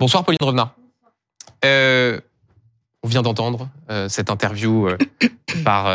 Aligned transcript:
Bonsoir 0.00 0.24
Pauline 0.24 0.38
Revenard. 0.42 0.74
Euh, 1.64 2.18
on 3.02 3.08
vient 3.08 3.22
d'entendre 3.22 3.68
euh, 3.90 4.08
cette 4.08 4.30
interview 4.30 4.88
euh, 4.88 4.96
par, 5.64 5.92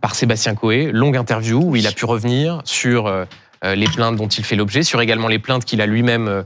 par 0.00 0.14
Sébastien 0.14 0.54
Coé, 0.54 0.90
longue 0.92 1.16
interview 1.16 1.60
où 1.62 1.76
il 1.76 1.86
a 1.86 1.92
pu 1.92 2.04
revenir 2.04 2.60
sur 2.64 3.10
les 3.64 3.86
plaintes 3.88 4.16
dont 4.16 4.28
il 4.28 4.44
fait 4.44 4.54
l'objet, 4.56 4.82
sur 4.84 5.00
également 5.00 5.26
les 5.28 5.38
plaintes 5.40 5.64
qu'il 5.64 5.80
a 5.80 5.86
lui-même 5.86 6.44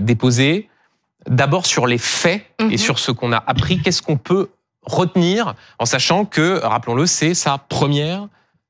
déposées. 0.00 0.68
D'abord 1.28 1.66
sur 1.66 1.86
les 1.86 1.98
faits 1.98 2.42
Mhm. 2.60 2.72
et 2.72 2.76
sur 2.78 2.98
ce 2.98 3.12
qu'on 3.12 3.32
a 3.32 3.42
appris. 3.46 3.80
Qu'est-ce 3.80 4.02
qu'on 4.02 4.16
peut 4.16 4.48
retenir 4.82 5.54
en 5.78 5.84
sachant 5.86 6.24
que, 6.24 6.58
rappelons-le, 6.64 7.06
c'est 7.06 7.34
sa 7.34 7.58
première 7.58 8.26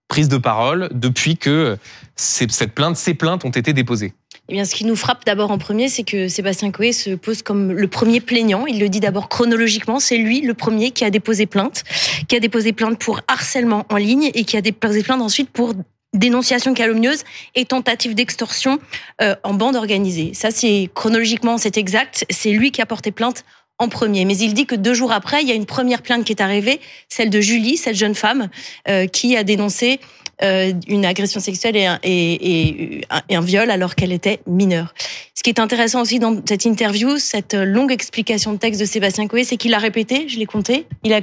prise 0.09 0.29
de 0.29 0.37
parole 0.37 0.89
depuis 0.93 1.37
que 1.39 1.79
ces- 2.17 2.49
cette 2.49 2.75
plainte, 2.75 2.97
ces 2.97 3.15
plaintes 3.15 3.45
ont 3.45 3.51
été 3.51 3.73
déposées? 3.73 4.13
Eh 4.51 4.55
bien, 4.55 4.65
ce 4.65 4.75
qui 4.75 4.87
nous 4.87 4.97
frappe 4.97 5.27
d'abord 5.27 5.51
en 5.51 5.59
premier, 5.59 5.91
c'est 5.91 6.05
que 6.05 6.27
Sébastien 6.27 6.71
Coé 6.71 6.93
se 6.93 7.11
pose 7.11 7.43
comme 7.43 7.71
le 7.71 7.87
premier 7.87 8.21
plaignant. 8.21 8.65
Il 8.65 8.81
le 8.81 8.89
dit 8.89 8.99
d'abord 8.99 9.29
chronologiquement. 9.29 10.01
C'est 10.01 10.17
lui 10.17 10.41
le 10.41 10.55
premier 10.55 10.91
qui 10.91 11.05
a 11.05 11.11
déposé 11.11 11.45
plainte, 11.45 11.85
qui 12.29 12.37
a 12.37 12.41
déposé 12.41 12.73
plainte 12.73 12.99
pour 12.99 13.21
harcèlement 13.29 13.85
en 13.91 13.97
ligne 13.97 14.31
et 14.33 14.45
qui 14.45 14.57
a 14.57 14.63
déposé 14.63 15.03
plainte 15.03 15.21
ensuite 15.21 15.51
pour 15.51 15.75
dénonciation 16.15 16.73
calomnieuse 16.73 17.25
et 17.55 17.67
tentative 17.67 18.15
d'extorsion 18.15 18.79
euh, 19.21 19.35
en 19.45 19.53
bande 19.53 19.77
organisée. 19.77 20.33
Ça, 20.33 20.51
c'est 20.51 20.89
chronologiquement, 20.95 21.59
c'est 21.59 21.77
exact. 21.77 22.25
C'est 22.31 22.51
lui 22.51 22.71
qui 22.71 22.81
a 22.81 22.87
porté 22.87 23.11
plainte 23.11 23.45
en 23.79 23.91
premier. 23.91 24.25
Mais 24.25 24.37
il 24.39 24.55
dit 24.55 24.65
que 24.65 24.75
deux 24.75 24.95
jours 24.95 25.13
après, 25.13 25.43
il 25.43 25.49
y 25.49 25.53
a 25.53 25.55
une 25.55 25.67
première 25.67 26.01
plainte 26.01 26.25
qui 26.25 26.33
est 26.33 26.41
arrivée, 26.41 26.81
celle 27.11 27.29
de 27.29 27.41
Julie, 27.43 27.77
cette 27.77 27.97
jeune 27.97 28.15
femme, 28.15 28.49
euh, 28.89 29.07
qui 29.07 29.37
a 29.37 29.45
dénoncé 29.45 30.01
euh, 30.43 30.73
une 30.87 31.05
agression 31.05 31.41
sexuelle 31.41 31.77
et 31.77 31.87
un, 31.87 31.99
et, 32.03 32.99
et 32.99 33.35
un- 33.35 33.41
viol 33.41 33.71
alors 33.71 33.95
qu'elle 33.95 34.13
était 34.13 34.41
mineure. 34.47 34.95
Ce 35.35 35.43
qui 35.43 35.51
est 35.51 35.61
intéressant 35.61 36.03
aussi 36.03 36.19
dans 36.19 36.41
cette 36.47 36.65
interview, 36.65 37.19
cette 37.19 37.55
longue 37.55 37.93
explication 37.93 38.53
de 38.53 38.59
texte 38.59 38.81
de 38.81 38.87
Sébastien 38.87 39.27
Coé, 39.29 39.45
c'est 39.45 39.57
qu'il 39.57 39.75
a 39.75 39.79
répété, 39.79 40.29
je 40.29 40.39
l'ai 40.39 40.47
compté, 40.47 40.87
il 41.05 41.13
a 41.13 41.21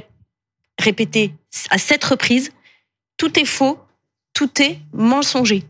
répété 0.78 1.32
à 1.70 1.78
sept 1.78 2.04
reprises, 2.04 2.52
tout 3.16 3.38
est 3.38 3.44
faux, 3.46 3.78
tout 4.34 4.50
est 4.60 4.78
mensonger. 4.92 5.62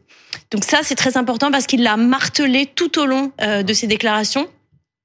Donc 0.51 0.65
ça, 0.65 0.81
c'est 0.83 0.95
très 0.97 1.17
important 1.17 1.51
parce 1.51 1.67
qu'il 1.67 1.83
l'a 1.83 1.97
martelé 1.97 2.67
tout 2.67 2.99
au 2.99 3.07
long 3.07 3.33
euh, 3.41 3.63
de 3.63 3.73
ses 3.73 3.87
déclarations. 3.87 4.49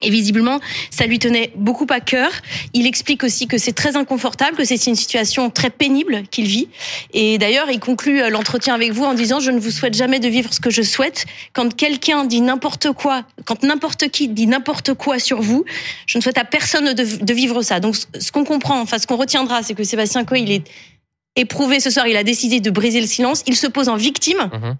Et 0.01 0.09
visiblement, 0.09 0.59
ça 0.89 1.05
lui 1.05 1.19
tenait 1.19 1.51
beaucoup 1.55 1.87
à 1.89 1.99
cœur. 1.99 2.31
Il 2.73 2.87
explique 2.87 3.23
aussi 3.23 3.47
que 3.47 3.57
c'est 3.57 3.73
très 3.73 3.95
inconfortable, 3.95 4.57
que 4.57 4.63
c'est 4.63 4.87
une 4.87 4.95
situation 4.95 5.49
très 5.49 5.69
pénible 5.69 6.23
qu'il 6.31 6.45
vit. 6.45 6.67
Et 7.13 7.37
d'ailleurs, 7.37 7.69
il 7.69 7.79
conclut 7.79 8.21
euh, 8.21 8.29
l'entretien 8.29 8.73
avec 8.73 8.91
vous 8.91 9.03
en 9.03 9.13
disant 9.13 9.39
Je 9.39 9.51
ne 9.51 9.59
vous 9.59 9.71
souhaite 9.71 9.93
jamais 9.93 10.19
de 10.19 10.27
vivre 10.27 10.53
ce 10.53 10.59
que 10.59 10.69
je 10.69 10.81
souhaite. 10.81 11.25
Quand 11.53 11.75
quelqu'un 11.75 12.25
dit 12.25 12.41
n'importe 12.41 12.91
quoi, 12.93 13.23
quand 13.45 13.63
n'importe 13.63 14.09
qui 14.09 14.27
dit 14.27 14.47
n'importe 14.47 14.93
quoi 14.95 15.19
sur 15.19 15.41
vous, 15.41 15.65
je 16.07 16.17
ne 16.17 16.23
souhaite 16.23 16.37
à 16.37 16.45
personne 16.45 16.93
de, 16.93 17.23
de 17.23 17.33
vivre 17.33 17.61
ça. 17.61 17.79
Donc, 17.79 17.95
ce 17.95 18.31
qu'on 18.31 18.43
comprend, 18.43 18.81
enfin, 18.81 18.97
ce 18.97 19.05
qu'on 19.05 19.17
retiendra, 19.17 19.61
c'est 19.61 19.73
que 19.73 19.83
Sébastien 19.83 20.25
Coe, 20.25 20.37
il 20.37 20.51
est 20.51 20.63
éprouvé 21.35 21.79
ce 21.79 21.89
soir, 21.89 22.07
il 22.07 22.17
a 22.17 22.23
décidé 22.23 22.59
de 22.59 22.69
briser 22.69 23.01
le 23.01 23.07
silence. 23.07 23.43
Il 23.47 23.55
se 23.55 23.67
pose 23.67 23.89
en 23.89 23.95
victime. 23.95 24.49
Mhm. 24.51 24.77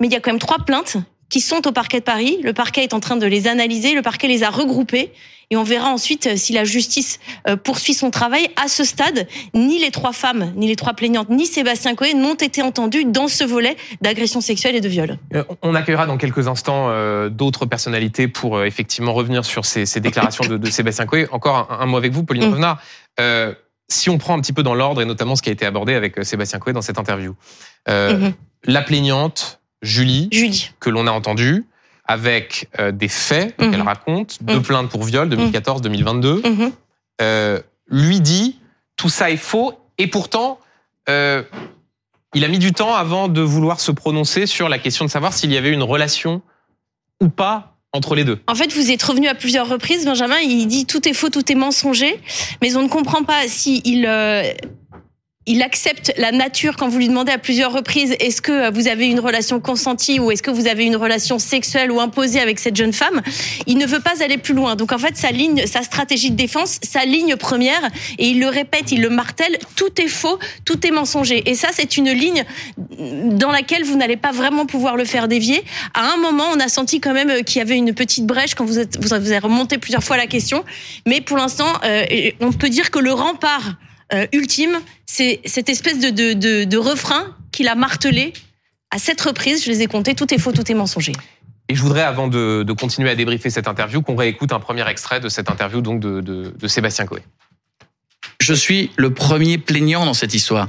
Mais 0.00 0.08
il 0.08 0.12
y 0.12 0.16
a 0.16 0.20
quand 0.20 0.30
même 0.30 0.40
trois 0.40 0.58
plaintes 0.58 0.96
qui 1.28 1.40
sont 1.40 1.66
au 1.66 1.72
parquet 1.72 1.98
de 2.00 2.04
Paris. 2.04 2.38
Le 2.42 2.52
parquet 2.52 2.82
est 2.84 2.94
en 2.94 3.00
train 3.00 3.16
de 3.16 3.26
les 3.26 3.46
analyser. 3.48 3.94
Le 3.94 4.02
parquet 4.02 4.28
les 4.28 4.42
a 4.42 4.50
regroupées. 4.50 5.12
Et 5.50 5.56
on 5.56 5.62
verra 5.62 5.90
ensuite 5.90 6.26
euh, 6.26 6.36
si 6.36 6.52
la 6.52 6.64
justice 6.64 7.20
euh, 7.48 7.54
poursuit 7.54 7.94
son 7.94 8.10
travail. 8.10 8.48
À 8.60 8.66
ce 8.66 8.82
stade, 8.82 9.28
ni 9.54 9.78
les 9.78 9.92
trois 9.92 10.12
femmes, 10.12 10.52
ni 10.56 10.66
les 10.66 10.74
trois 10.74 10.92
plaignantes, 10.94 11.30
ni 11.30 11.46
Sébastien 11.46 11.94
Coé 11.94 12.14
n'ont 12.14 12.34
été 12.34 12.62
entendus 12.62 13.04
dans 13.04 13.28
ce 13.28 13.44
volet 13.44 13.76
d'agression 14.00 14.40
sexuelle 14.40 14.74
et 14.74 14.80
de 14.80 14.88
viol. 14.88 15.18
Euh, 15.34 15.44
On 15.62 15.76
accueillera 15.76 16.06
dans 16.06 16.16
quelques 16.16 16.48
instants 16.48 16.90
d'autres 17.28 17.64
personnalités 17.64 18.26
pour 18.26 18.64
effectivement 18.64 19.12
revenir 19.14 19.44
sur 19.44 19.64
ces, 19.66 19.86
ces 19.86 20.00
déclarations 20.00 20.44
de, 20.46 20.56
de 20.56 20.70
Sébastien 20.70 21.06
Coé. 21.06 21.28
Encore 21.30 21.68
un, 21.70 21.78
un 21.80 21.86
mot 21.86 21.96
avec 21.96 22.10
vous, 22.12 22.24
Pauline 22.24 22.46
Mm. 22.48 22.50
Revenard. 22.50 22.78
Euh, 23.20 23.54
si 23.88 24.10
on 24.10 24.18
prend 24.18 24.34
un 24.36 24.40
petit 24.40 24.52
peu 24.52 24.64
dans 24.64 24.74
l'ordre 24.74 25.00
et 25.00 25.04
notamment 25.04 25.36
ce 25.36 25.42
qui 25.42 25.48
a 25.48 25.52
été 25.52 25.64
abordé 25.64 25.94
avec 25.94 26.24
Sébastien 26.24 26.58
Coé 26.58 26.72
dans 26.72 26.82
cette 26.82 26.98
interview, 26.98 27.36
euh, 27.88 28.18
Mhm. 28.18 28.32
la 28.64 28.82
plaignante 28.82 29.60
Julie, 29.82 30.28
Julie. 30.32 30.70
que 30.80 30.90
l'on 30.90 31.06
a 31.06 31.10
entendue, 31.10 31.64
avec 32.04 32.68
euh, 32.78 32.92
des 32.92 33.08
faits 33.08 33.60
Mhm. 33.60 33.70
qu'elle 33.70 33.82
raconte, 33.82 34.38
deux 34.42 34.56
Mhm. 34.56 34.62
plaintes 34.62 34.90
pour 34.90 35.04
viol 35.04 35.28
2014-2022, 35.28 36.42
Mhm. 36.44 36.72
euh, 37.20 37.60
lui 37.88 38.20
dit 38.20 38.58
tout 38.96 39.08
ça 39.08 39.30
est 39.30 39.36
faux 39.36 39.72
et 39.98 40.06
pourtant 40.06 40.58
euh, 41.08 41.42
il 42.34 42.44
a 42.44 42.48
mis 42.48 42.58
du 42.58 42.72
temps 42.72 42.94
avant 42.94 43.28
de 43.28 43.40
vouloir 43.40 43.78
se 43.80 43.92
prononcer 43.92 44.46
sur 44.46 44.68
la 44.68 44.78
question 44.78 45.04
de 45.04 45.10
savoir 45.10 45.32
s'il 45.32 45.52
y 45.52 45.56
avait 45.56 45.70
une 45.70 45.82
relation 45.84 46.42
ou 47.20 47.28
pas 47.28 47.76
entre 47.92 48.14
les 48.16 48.24
deux. 48.24 48.40
En 48.48 48.54
fait, 48.56 48.72
vous 48.74 48.90
êtes 48.90 49.02
revenu 49.02 49.26
à 49.28 49.34
plusieurs 49.34 49.68
reprises, 49.68 50.04
Benjamin. 50.04 50.36
Il 50.40 50.66
dit 50.66 50.84
tout 50.84 51.08
est 51.08 51.12
faux, 51.14 51.30
tout 51.30 51.50
est 51.50 51.54
mensonger, 51.54 52.20
mais 52.60 52.76
on 52.76 52.82
ne 52.82 52.88
comprend 52.88 53.22
pas 53.24 53.46
si 53.48 53.80
il 53.84 54.04
il 55.46 55.62
accepte 55.62 56.12
la 56.16 56.32
nature 56.32 56.76
quand 56.76 56.88
vous 56.88 56.98
lui 56.98 57.08
demandez 57.08 57.30
à 57.30 57.38
plusieurs 57.38 57.72
reprises 57.72 58.16
est-ce 58.18 58.42
que 58.42 58.72
vous 58.72 58.88
avez 58.88 59.06
une 59.06 59.20
relation 59.20 59.60
consentie 59.60 60.18
ou 60.18 60.32
est-ce 60.32 60.42
que 60.42 60.50
vous 60.50 60.66
avez 60.66 60.84
une 60.84 60.96
relation 60.96 61.38
sexuelle 61.38 61.92
ou 61.92 62.00
imposée 62.00 62.40
avec 62.40 62.58
cette 62.58 62.74
jeune 62.74 62.92
femme? 62.92 63.22
Il 63.66 63.78
ne 63.78 63.86
veut 63.86 64.00
pas 64.00 64.22
aller 64.24 64.38
plus 64.38 64.54
loin. 64.54 64.74
Donc 64.74 64.90
en 64.90 64.98
fait, 64.98 65.16
sa 65.16 65.30
ligne, 65.30 65.64
sa 65.66 65.82
stratégie 65.82 66.32
de 66.32 66.36
défense, 66.36 66.80
sa 66.82 67.04
ligne 67.04 67.36
première, 67.36 67.80
et 68.18 68.26
il 68.26 68.40
le 68.40 68.48
répète, 68.48 68.90
il 68.90 69.00
le 69.00 69.08
martèle, 69.08 69.56
tout 69.76 70.00
est 70.00 70.08
faux, 70.08 70.38
tout 70.64 70.84
est 70.84 70.90
mensonger. 70.90 71.48
Et 71.48 71.54
ça, 71.54 71.68
c'est 71.72 71.96
une 71.96 72.10
ligne 72.10 72.44
dans 72.98 73.52
laquelle 73.52 73.84
vous 73.84 73.96
n'allez 73.96 74.16
pas 74.16 74.32
vraiment 74.32 74.66
pouvoir 74.66 74.96
le 74.96 75.04
faire 75.04 75.28
dévier. 75.28 75.62
À 75.94 76.12
un 76.12 76.16
moment, 76.16 76.46
on 76.52 76.58
a 76.58 76.68
senti 76.68 77.00
quand 77.00 77.12
même 77.12 77.44
qu'il 77.44 77.58
y 77.58 77.62
avait 77.62 77.76
une 77.76 77.94
petite 77.94 78.26
brèche 78.26 78.56
quand 78.56 78.64
vous 78.64 78.80
êtes, 78.80 78.98
vous 79.00 79.12
avez 79.12 79.38
remonté 79.38 79.78
plusieurs 79.78 80.02
fois 80.02 80.16
la 80.16 80.26
question. 80.26 80.64
Mais 81.06 81.20
pour 81.20 81.36
l'instant, 81.36 81.72
euh, 81.84 82.04
on 82.40 82.52
peut 82.52 82.68
dire 82.68 82.90
que 82.90 82.98
le 82.98 83.12
rempart 83.12 83.76
euh, 84.12 84.26
ultime, 84.32 84.78
c'est 85.04 85.40
cette 85.44 85.68
espèce 85.68 85.98
de, 85.98 86.10
de, 86.10 86.32
de, 86.32 86.64
de 86.64 86.76
refrain 86.76 87.36
qu'il 87.52 87.68
a 87.68 87.74
martelé 87.74 88.32
à 88.90 88.98
sept 88.98 89.20
reprises. 89.20 89.64
Je 89.64 89.70
les 89.70 89.82
ai 89.82 89.86
comptés. 89.86 90.14
Tout 90.14 90.32
est 90.32 90.38
faux, 90.38 90.52
tout 90.52 90.70
est 90.70 90.74
mensonger. 90.74 91.12
Et 91.68 91.74
je 91.74 91.82
voudrais, 91.82 92.02
avant 92.02 92.28
de, 92.28 92.62
de 92.62 92.72
continuer 92.72 93.10
à 93.10 93.16
débriefer 93.16 93.50
cette 93.50 93.66
interview, 93.66 94.00
qu'on 94.00 94.14
réécoute 94.14 94.52
un 94.52 94.60
premier 94.60 94.88
extrait 94.88 95.18
de 95.18 95.28
cette 95.28 95.50
interview 95.50 95.80
donc 95.80 96.00
de, 96.00 96.20
de, 96.20 96.54
de 96.56 96.68
Sébastien 96.68 97.06
Coé. 97.06 97.22
Je 98.40 98.54
suis 98.54 98.90
le 98.96 99.12
premier 99.12 99.58
plaignant 99.58 100.04
dans 100.04 100.14
cette 100.14 100.34
histoire. 100.34 100.68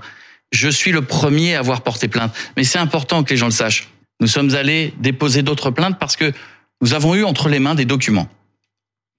Je 0.51 0.69
suis 0.69 0.91
le 0.91 1.01
premier 1.01 1.55
à 1.55 1.59
avoir 1.59 1.81
porté 1.81 2.07
plainte. 2.07 2.33
Mais 2.55 2.63
c'est 2.63 2.79
important 2.79 3.23
que 3.23 3.29
les 3.29 3.37
gens 3.37 3.47
le 3.47 3.51
sachent. 3.51 3.89
Nous 4.19 4.27
sommes 4.27 4.55
allés 4.55 4.93
déposer 4.97 5.43
d'autres 5.43 5.69
plaintes 5.69 5.99
parce 5.99 6.15
que 6.15 6.31
nous 6.81 6.93
avons 6.93 7.13
eu 7.13 7.23
entre 7.23 7.49
les 7.49 7.59
mains 7.59 7.75
des 7.75 7.85
documents 7.85 8.29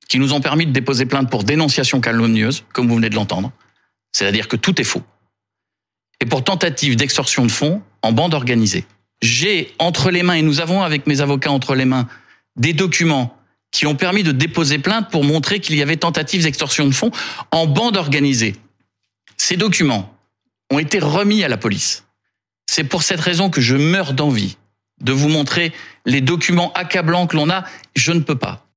qui 0.08 0.18
nous 0.18 0.32
ont 0.32 0.40
permis 0.40 0.66
de 0.66 0.72
déposer 0.72 1.04
plainte 1.04 1.30
pour 1.30 1.44
dénonciation 1.44 2.00
calomnieuse, 2.00 2.64
comme 2.72 2.88
vous 2.88 2.96
venez 2.96 3.10
de 3.10 3.14
l'entendre. 3.14 3.52
C'est-à-dire 4.12 4.48
que 4.48 4.56
tout 4.56 4.80
est 4.80 4.84
faux. 4.84 5.02
Et 6.20 6.26
pour 6.26 6.42
tentative 6.42 6.96
d'extorsion 6.96 7.44
de 7.44 7.50
fonds 7.50 7.82
en 8.02 8.12
bande 8.12 8.34
organisée. 8.34 8.84
J'ai 9.22 9.72
entre 9.78 10.10
les 10.10 10.22
mains, 10.22 10.34
et 10.34 10.42
nous 10.42 10.60
avons 10.60 10.82
avec 10.82 11.06
mes 11.06 11.20
avocats 11.20 11.50
entre 11.50 11.74
les 11.74 11.84
mains, 11.84 12.08
des 12.56 12.72
documents 12.72 13.36
qui 13.70 13.86
ont 13.86 13.96
permis 13.96 14.22
de 14.22 14.32
déposer 14.32 14.78
plainte 14.78 15.10
pour 15.10 15.24
montrer 15.24 15.60
qu'il 15.60 15.76
y 15.76 15.82
avait 15.82 15.96
tentative 15.96 16.42
d'extorsion 16.42 16.86
de 16.86 16.92
fonds 16.92 17.10
en 17.50 17.66
bande 17.66 17.96
organisée. 17.96 18.56
Ces 19.36 19.56
documents 19.56 20.14
ont 20.70 20.78
été 20.78 20.98
remis 20.98 21.44
à 21.44 21.48
la 21.48 21.56
police. 21.56 22.04
C'est 22.66 22.84
pour 22.84 23.02
cette 23.02 23.20
raison 23.20 23.50
que 23.50 23.60
je 23.60 23.76
meurs 23.76 24.12
d'envie 24.12 24.56
de 25.00 25.12
vous 25.12 25.28
montrer 25.28 25.72
les 26.06 26.20
documents 26.20 26.72
accablants 26.72 27.26
que 27.26 27.36
l'on 27.36 27.50
a. 27.50 27.64
Je 27.94 28.12
ne 28.12 28.20
peux 28.20 28.36
pas. 28.36 28.67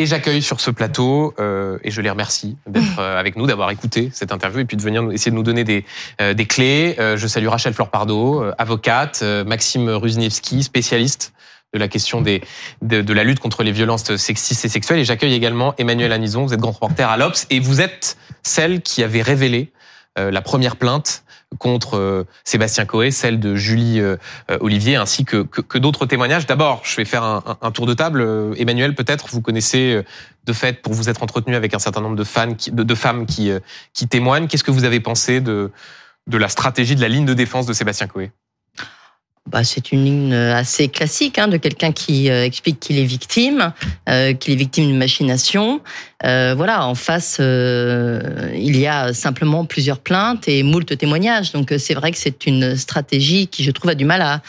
Et 0.00 0.06
j'accueille 0.06 0.42
sur 0.42 0.60
ce 0.60 0.70
plateau, 0.70 1.34
euh, 1.40 1.78
et 1.82 1.90
je 1.90 2.00
les 2.00 2.08
remercie 2.08 2.56
d'être 2.68 3.00
euh, 3.00 3.18
avec 3.18 3.34
nous, 3.34 3.48
d'avoir 3.48 3.70
écouté 3.72 4.10
cette 4.12 4.30
interview 4.30 4.60
et 4.60 4.64
puis 4.64 4.76
de 4.76 4.82
venir 4.82 5.02
nous- 5.02 5.10
essayer 5.10 5.32
de 5.32 5.36
nous 5.36 5.42
donner 5.42 5.64
des, 5.64 5.84
euh, 6.20 6.34
des 6.34 6.46
clés. 6.46 6.94
Euh, 7.00 7.16
je 7.16 7.26
salue 7.26 7.48
Rachel 7.48 7.74
Fleur-Pardo, 7.74 8.44
euh, 8.44 8.52
avocate, 8.58 9.20
euh, 9.24 9.42
Maxime 9.44 9.88
Ruzniewski, 9.88 10.62
spécialiste 10.62 11.32
de 11.74 11.80
la 11.80 11.88
question 11.88 12.20
des, 12.20 12.42
de, 12.80 13.02
de 13.02 13.12
la 13.12 13.24
lutte 13.24 13.40
contre 13.40 13.64
les 13.64 13.72
violences 13.72 14.14
sexistes 14.16 14.64
et 14.64 14.68
sexuelles. 14.68 15.00
Et 15.00 15.04
j'accueille 15.04 15.34
également 15.34 15.74
Emmanuel 15.78 16.12
Anison, 16.12 16.46
vous 16.46 16.54
êtes 16.54 16.60
grand 16.60 16.70
reporter 16.70 17.10
à 17.10 17.16
l'Obs, 17.16 17.46
et 17.50 17.58
vous 17.58 17.80
êtes 17.80 18.16
celle 18.44 18.82
qui 18.82 19.02
avait 19.02 19.20
révélé 19.22 19.72
la 20.18 20.42
première 20.42 20.76
plainte 20.76 21.24
contre 21.58 21.96
euh, 21.96 22.24
Sébastien 22.44 22.84
Coé, 22.84 23.10
celle 23.10 23.40
de 23.40 23.56
Julie 23.56 24.00
euh, 24.00 24.16
euh, 24.50 24.58
Olivier, 24.60 24.96
ainsi 24.96 25.24
que, 25.24 25.42
que, 25.42 25.78
d'autres 25.78 26.06
témoignages. 26.06 26.46
D'abord, 26.46 26.82
je 26.84 26.94
vais 26.96 27.04
faire 27.04 27.22
un, 27.24 27.70
tour 27.70 27.86
de 27.86 27.94
table. 27.94 28.20
Euh, 28.20 28.54
Emmanuel, 28.58 28.94
peut-être, 28.94 29.28
vous 29.30 29.40
connaissez 29.40 29.94
euh, 29.94 30.02
de 30.44 30.52
fait, 30.52 30.82
pour 30.82 30.92
vous 30.92 31.08
être 31.08 31.22
entretenu 31.22 31.56
avec 31.56 31.74
un 31.74 31.78
certain 31.78 32.00
nombre 32.00 32.16
de, 32.16 32.24
fans 32.24 32.54
de, 32.70 32.94
femmes 32.94 33.26
qui, 33.26 33.50
euh, 33.50 33.60
qui 33.94 34.08
témoignent. 34.08 34.46
Qu'est-ce 34.46 34.64
que 34.64 34.70
vous 34.70 34.84
avez 34.84 35.00
pensé 35.00 35.40
de, 35.40 35.70
de 36.26 36.38
la 36.38 36.48
stratégie, 36.48 36.96
de 36.96 37.00
la 37.00 37.08
ligne 37.08 37.26
de 37.26 37.34
défense 37.34 37.66
de 37.66 37.72
Sébastien 37.72 38.06
Coé? 38.06 38.30
Bah, 39.50 39.64
c'est 39.64 39.92
une 39.92 40.04
ligne 40.04 40.34
assez 40.34 40.88
classique 40.88 41.38
hein, 41.38 41.48
de 41.48 41.56
quelqu'un 41.56 41.92
qui 41.92 42.30
euh, 42.30 42.44
explique 42.44 42.80
qu'il 42.80 42.98
est 42.98 43.04
victime, 43.04 43.72
euh, 44.08 44.34
qu'il 44.34 44.52
est 44.52 44.56
victime 44.56 44.86
d'une 44.86 44.98
machination. 44.98 45.80
Euh, 46.24 46.54
voilà, 46.56 46.84
en 46.84 46.94
face, 46.94 47.38
euh, 47.40 48.50
il 48.54 48.76
y 48.76 48.86
a 48.86 49.12
simplement 49.12 49.64
plusieurs 49.64 49.98
plaintes 49.98 50.48
et 50.48 50.62
moult 50.62 50.96
témoignages. 50.98 51.52
Donc 51.52 51.72
euh, 51.72 51.78
c'est 51.78 51.94
vrai 51.94 52.10
que 52.10 52.18
c'est 52.18 52.46
une 52.46 52.76
stratégie 52.76 53.46
qui, 53.46 53.62
je 53.62 53.70
trouve, 53.70 53.90
a 53.90 53.94
du 53.94 54.04
mal 54.04 54.22
à, 54.22 54.42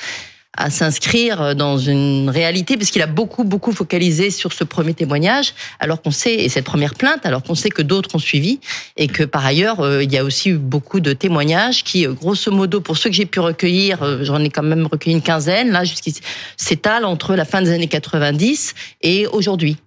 à 0.57 0.69
s'inscrire 0.69 1.55
dans 1.55 1.77
une 1.77 2.29
réalité 2.29 2.75
parce 2.75 2.89
qu'il 2.89 3.03
a 3.03 3.07
beaucoup 3.07 3.43
beaucoup 3.43 3.71
focalisé 3.71 4.31
sur 4.31 4.51
ce 4.51 4.63
premier 4.63 4.95
témoignage 4.95 5.53
alors 5.79 6.01
qu'on 6.01 6.11
sait 6.11 6.33
et 6.33 6.49
cette 6.49 6.65
première 6.65 6.95
plainte 6.95 7.23
alors 7.25 7.43
qu'on 7.43 7.53
sait 7.55 7.69
que 7.69 7.83
d'autres 7.83 8.15
ont 8.15 8.19
suivi 8.19 8.59
et 8.97 9.07
que 9.07 9.23
par 9.23 9.45
ailleurs 9.45 9.79
euh, 9.79 10.03
il 10.03 10.11
y 10.11 10.17
a 10.17 10.23
aussi 10.23 10.49
eu 10.49 10.57
beaucoup 10.57 11.01
de 11.01 11.13
témoignages 11.13 11.83
qui 11.83 12.05
euh, 12.07 12.13
grosso 12.13 12.51
modo 12.51 12.81
pour 12.81 12.97
ceux 12.97 13.11
que 13.11 13.15
j'ai 13.15 13.27
pu 13.27 13.39
recueillir 13.39 14.01
euh, 14.01 14.23
j'en 14.23 14.39
ai 14.43 14.49
quand 14.49 14.63
même 14.63 14.87
recueilli 14.87 15.15
une 15.15 15.21
quinzaine 15.21 15.69
là 15.69 15.83
jusqu'ici 15.83 16.21
s'étalent 16.57 17.05
entre 17.05 17.35
la 17.35 17.45
fin 17.45 17.61
des 17.61 17.71
années 17.71 17.87
90 17.87 18.73
et 19.01 19.27
aujourd'hui. 19.27 19.77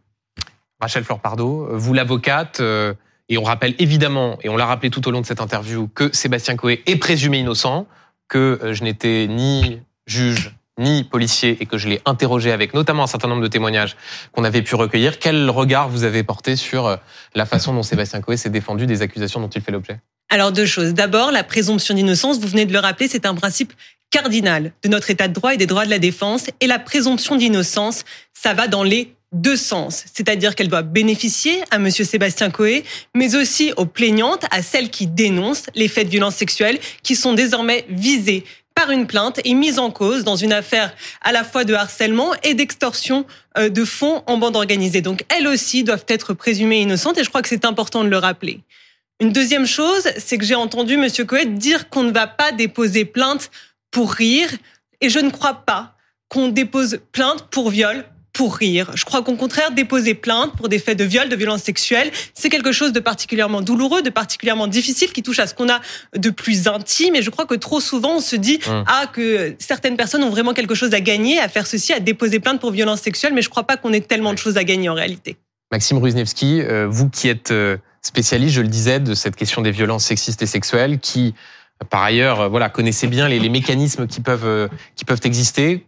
Rachel 0.80 1.04
Fleur 1.04 1.20
Pardo, 1.20 1.68
vous 1.72 1.92
l'avocate 1.92 2.60
et 3.28 3.38
on 3.38 3.42
rappelle 3.42 3.74
évidemment 3.78 4.38
et 4.42 4.48
on 4.48 4.56
l'a 4.56 4.66
rappelé 4.66 4.90
tout 4.90 5.06
au 5.06 5.10
long 5.10 5.20
de 5.20 5.26
cette 5.26 5.40
interview 5.40 5.88
que 5.94 6.12
Sébastien 6.12 6.56
Coé 6.56 6.82
est 6.86 6.96
présumé 6.96 7.38
innocent 7.38 7.86
que 8.28 8.58
je 8.72 8.82
n'étais 8.82 9.26
ni 9.28 9.80
juge 10.06 10.52
ni 10.78 11.04
policier 11.04 11.58
et 11.60 11.66
que 11.66 11.76
je 11.76 11.88
l'ai 11.88 12.00
interrogé 12.06 12.50
avec 12.50 12.74
notamment 12.74 13.02
un 13.02 13.06
certain 13.06 13.28
nombre 13.28 13.42
de 13.42 13.48
témoignages 13.48 13.96
qu'on 14.32 14.44
avait 14.44 14.62
pu 14.62 14.74
recueillir, 14.74 15.18
quel 15.18 15.50
regard 15.50 15.88
vous 15.88 16.04
avez 16.04 16.22
porté 16.22 16.56
sur 16.56 16.86
euh, 16.86 16.96
la 17.34 17.44
façon 17.44 17.74
dont 17.74 17.82
Sébastien 17.82 18.20
Coé 18.20 18.36
s'est 18.36 18.50
défendu 18.50 18.86
des 18.86 19.02
accusations 19.02 19.40
dont 19.40 19.48
il 19.48 19.60
fait 19.60 19.72
l'objet? 19.72 20.00
Alors 20.30 20.50
deux 20.50 20.64
choses. 20.64 20.94
D'abord, 20.94 21.30
la 21.30 21.44
présomption 21.44 21.94
d'innocence, 21.94 22.38
vous 22.38 22.48
venez 22.48 22.64
de 22.64 22.72
le 22.72 22.78
rappeler, 22.78 23.06
c'est 23.06 23.26
un 23.26 23.34
principe 23.34 23.74
cardinal 24.10 24.72
de 24.82 24.88
notre 24.88 25.10
état 25.10 25.28
de 25.28 25.34
droit 25.34 25.52
et 25.52 25.58
des 25.58 25.66
droits 25.66 25.84
de 25.84 25.90
la 25.90 25.98
défense. 25.98 26.46
Et 26.60 26.66
la 26.66 26.78
présomption 26.78 27.36
d'innocence, 27.36 28.04
ça 28.32 28.54
va 28.54 28.66
dans 28.66 28.82
les 28.82 29.14
deux 29.32 29.56
sens, 29.56 30.04
c'est-à-dire 30.12 30.54
qu'elle 30.54 30.68
doit 30.68 30.82
bénéficier 30.82 31.62
à 31.70 31.78
monsieur 31.78 32.04
Sébastien 32.04 32.50
Coé, 32.50 32.84
mais 33.14 33.34
aussi 33.34 33.72
aux 33.78 33.86
plaignantes, 33.86 34.44
à 34.50 34.62
celles 34.62 34.90
qui 34.90 35.06
dénoncent 35.06 35.66
les 35.74 35.88
faits 35.88 36.04
de 36.04 36.10
violences 36.10 36.36
sexuelles 36.36 36.78
qui 37.02 37.16
sont 37.16 37.32
désormais 37.32 37.86
visées 37.88 38.44
une 38.90 39.06
plainte 39.06 39.40
et 39.44 39.54
mise 39.54 39.78
en 39.78 39.90
cause 39.90 40.24
dans 40.24 40.36
une 40.36 40.52
affaire 40.52 40.94
à 41.20 41.32
la 41.32 41.44
fois 41.44 41.64
de 41.64 41.74
harcèlement 41.74 42.32
et 42.42 42.54
d'extorsion 42.54 43.26
euh, 43.58 43.68
de 43.68 43.84
fonds 43.84 44.22
en 44.26 44.38
bande 44.38 44.56
organisée. 44.56 45.00
Donc 45.00 45.24
elles 45.28 45.46
aussi 45.46 45.84
doivent 45.84 46.04
être 46.08 46.34
présumées 46.34 46.80
innocentes 46.80 47.18
et 47.18 47.24
je 47.24 47.28
crois 47.28 47.42
que 47.42 47.48
c'est 47.48 47.64
important 47.64 48.04
de 48.04 48.08
le 48.08 48.18
rappeler. 48.18 48.60
Une 49.20 49.32
deuxième 49.32 49.66
chose, 49.66 50.08
c'est 50.18 50.36
que 50.36 50.44
j'ai 50.44 50.54
entendu 50.54 50.96
Monsieur 50.96 51.24
Coët 51.24 51.54
dire 51.54 51.88
qu'on 51.88 52.02
ne 52.02 52.12
va 52.12 52.26
pas 52.26 52.50
déposer 52.50 53.04
plainte 53.04 53.50
pour 53.90 54.12
rire 54.12 54.50
et 55.00 55.08
je 55.08 55.18
ne 55.18 55.30
crois 55.30 55.64
pas 55.64 55.94
qu'on 56.28 56.48
dépose 56.48 56.98
plainte 57.12 57.46
pour 57.50 57.70
viol 57.70 58.04
pour 58.32 58.56
rire. 58.56 58.90
Je 58.94 59.04
crois 59.04 59.22
qu'au 59.22 59.34
contraire, 59.36 59.72
déposer 59.72 60.14
plainte 60.14 60.52
pour 60.56 60.68
des 60.68 60.78
faits 60.78 60.98
de 60.98 61.04
viol, 61.04 61.28
de 61.28 61.36
violence 61.36 61.62
sexuelle, 61.62 62.10
c'est 62.34 62.48
quelque 62.48 62.72
chose 62.72 62.92
de 62.92 63.00
particulièrement 63.00 63.60
douloureux, 63.60 64.02
de 64.02 64.10
particulièrement 64.10 64.66
difficile, 64.66 65.12
qui 65.12 65.22
touche 65.22 65.38
à 65.38 65.46
ce 65.46 65.54
qu'on 65.54 65.68
a 65.68 65.80
de 66.16 66.30
plus 66.30 66.66
intime. 66.66 67.14
Et 67.14 67.22
je 67.22 67.30
crois 67.30 67.44
que 67.44 67.54
trop 67.54 67.80
souvent, 67.80 68.16
on 68.16 68.20
se 68.20 68.36
dit 68.36 68.58
hum. 68.66 68.84
ah 68.86 69.06
que 69.12 69.54
certaines 69.58 69.96
personnes 69.96 70.24
ont 70.24 70.30
vraiment 70.30 70.54
quelque 70.54 70.74
chose 70.74 70.94
à 70.94 71.00
gagner 71.00 71.38
à 71.38 71.48
faire 71.48 71.66
ceci, 71.66 71.92
à 71.92 72.00
déposer 72.00 72.40
plainte 72.40 72.60
pour 72.60 72.70
violence 72.70 73.00
sexuelle. 73.00 73.34
Mais 73.34 73.42
je 73.42 73.50
crois 73.50 73.64
pas 73.64 73.76
qu'on 73.76 73.92
ait 73.92 74.00
tellement 74.00 74.32
de 74.32 74.38
choses 74.38 74.56
à 74.56 74.64
gagner 74.64 74.88
en 74.88 74.94
réalité. 74.94 75.36
Maxime 75.70 75.98
Ruznevski, 75.98 76.60
euh, 76.60 76.86
vous 76.88 77.08
qui 77.08 77.28
êtes 77.28 77.50
euh, 77.50 77.76
spécialiste, 78.02 78.54
je 78.54 78.60
le 78.62 78.68
disais, 78.68 79.00
de 79.00 79.14
cette 79.14 79.36
question 79.36 79.62
des 79.62 79.70
violences 79.70 80.04
sexistes 80.04 80.42
et 80.42 80.46
sexuelles, 80.46 80.98
qui 81.00 81.34
par 81.90 82.02
ailleurs, 82.02 82.42
euh, 82.42 82.48
voilà, 82.48 82.68
connaissez 82.68 83.08
bien 83.08 83.28
les, 83.28 83.40
les 83.40 83.48
mécanismes 83.48 84.06
qui 84.06 84.20
peuvent 84.20 84.68
qui 84.96 85.04
peuvent 85.04 85.20
exister. 85.24 85.86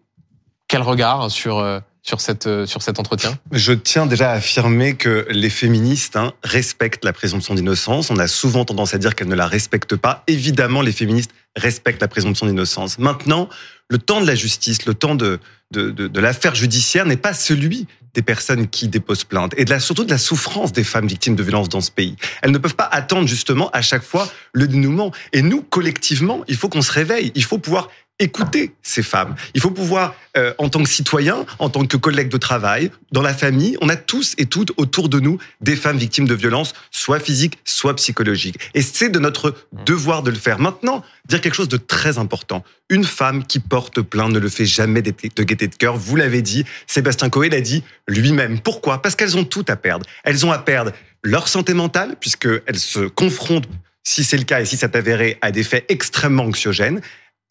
Quel 0.68 0.82
regard 0.82 1.30
sur 1.30 1.62
sur, 2.04 2.20
cette, 2.20 2.46
euh, 2.46 2.66
sur 2.66 2.82
cet 2.82 3.00
entretien 3.00 3.36
Je 3.50 3.72
tiens 3.72 4.06
déjà 4.06 4.30
à 4.30 4.34
affirmer 4.34 4.94
que 4.94 5.26
les 5.30 5.50
féministes 5.50 6.16
hein, 6.16 6.32
respectent 6.44 7.04
la 7.04 7.14
présomption 7.14 7.54
d'innocence. 7.54 8.10
On 8.10 8.18
a 8.18 8.28
souvent 8.28 8.64
tendance 8.64 8.94
à 8.94 8.98
dire 8.98 9.14
qu'elles 9.14 9.28
ne 9.28 9.34
la 9.34 9.48
respectent 9.48 9.96
pas. 9.96 10.22
Évidemment, 10.28 10.82
les 10.82 10.92
féministes 10.92 11.32
respectent 11.56 12.02
la 12.02 12.08
présomption 12.08 12.46
d'innocence. 12.46 12.98
Maintenant, 12.98 13.48
le 13.88 13.98
temps 13.98 14.20
de 14.20 14.26
la 14.26 14.34
justice, 14.34 14.84
le 14.84 14.94
temps 14.94 15.14
de, 15.14 15.40
de, 15.70 15.90
de, 15.90 16.06
de 16.06 16.20
l'affaire 16.20 16.54
judiciaire 16.54 17.06
n'est 17.06 17.16
pas 17.16 17.32
celui 17.32 17.86
des 18.14 18.22
personnes 18.22 18.68
qui 18.68 18.88
déposent 18.88 19.24
plainte 19.24 19.54
et 19.56 19.64
de 19.64 19.70
la, 19.70 19.80
surtout 19.80 20.04
de 20.04 20.10
la 20.10 20.18
souffrance 20.18 20.72
des 20.72 20.84
femmes 20.84 21.06
victimes 21.06 21.34
de 21.34 21.42
violences 21.42 21.68
dans 21.68 21.80
ce 21.80 21.90
pays. 21.90 22.16
Elles 22.42 22.52
ne 22.52 22.58
peuvent 22.58 22.76
pas 22.76 22.88
attendre 22.90 23.26
justement 23.26 23.70
à 23.70 23.82
chaque 23.82 24.04
fois 24.04 24.28
le 24.52 24.68
dénouement. 24.68 25.10
Et 25.32 25.42
nous, 25.42 25.62
collectivement, 25.62 26.44
il 26.46 26.56
faut 26.56 26.68
qu'on 26.68 26.82
se 26.82 26.92
réveille. 26.92 27.32
Il 27.34 27.44
faut 27.44 27.58
pouvoir 27.58 27.88
écouter 28.20 28.74
ces 28.82 29.02
femmes. 29.02 29.34
Il 29.54 29.60
faut 29.60 29.70
pouvoir, 29.70 30.14
euh, 30.36 30.54
en 30.58 30.68
tant 30.68 30.82
que 30.82 30.88
citoyen, 30.88 31.44
en 31.58 31.68
tant 31.68 31.84
que 31.84 31.96
collègue 31.96 32.28
de 32.28 32.36
travail, 32.36 32.90
dans 33.10 33.22
la 33.22 33.34
famille, 33.34 33.76
on 33.80 33.88
a 33.88 33.96
tous 33.96 34.34
et 34.38 34.46
toutes 34.46 34.72
autour 34.76 35.08
de 35.08 35.18
nous 35.18 35.38
des 35.60 35.74
femmes 35.74 35.98
victimes 35.98 36.26
de 36.26 36.34
violences, 36.34 36.74
soit 36.92 37.18
physiques, 37.18 37.58
soit 37.64 37.94
psychologiques. 37.96 38.58
Et 38.74 38.82
c'est 38.82 39.08
de 39.08 39.18
notre 39.18 39.54
devoir 39.84 40.22
de 40.22 40.30
le 40.30 40.36
faire. 40.36 40.60
Maintenant, 40.60 41.04
dire 41.28 41.40
quelque 41.40 41.54
chose 41.54 41.68
de 41.68 41.76
très 41.76 42.18
important. 42.18 42.64
Une 42.88 43.04
femme 43.04 43.44
qui 43.44 43.58
porte 43.58 44.00
plainte 44.00 44.32
ne 44.32 44.38
le 44.38 44.48
fait 44.48 44.66
jamais 44.66 45.02
de 45.02 45.10
gaieté 45.42 45.66
de 45.66 45.74
cœur. 45.74 45.96
Vous 45.96 46.16
l'avez 46.16 46.42
dit, 46.42 46.64
Sébastien 46.86 47.30
Coé 47.30 47.48
l'a 47.48 47.60
dit 47.60 47.82
lui-même. 48.06 48.60
Pourquoi? 48.60 49.02
Parce 49.02 49.16
qu'elles 49.16 49.36
ont 49.36 49.44
tout 49.44 49.64
à 49.68 49.76
perdre. 49.76 50.06
Elles 50.22 50.46
ont 50.46 50.52
à 50.52 50.58
perdre 50.58 50.92
leur 51.24 51.48
santé 51.48 51.74
mentale, 51.74 52.16
puisqu'elles 52.20 52.78
se 52.78 53.00
confrontent 53.00 53.68
si 54.04 54.22
c'est 54.22 54.36
le 54.36 54.44
cas 54.44 54.60
et 54.60 54.66
si 54.66 54.76
ça 54.76 54.88
avéré, 54.92 55.38
à 55.40 55.50
des 55.50 55.62
faits 55.62 55.86
extrêmement 55.88 56.44
anxiogènes. 56.44 57.00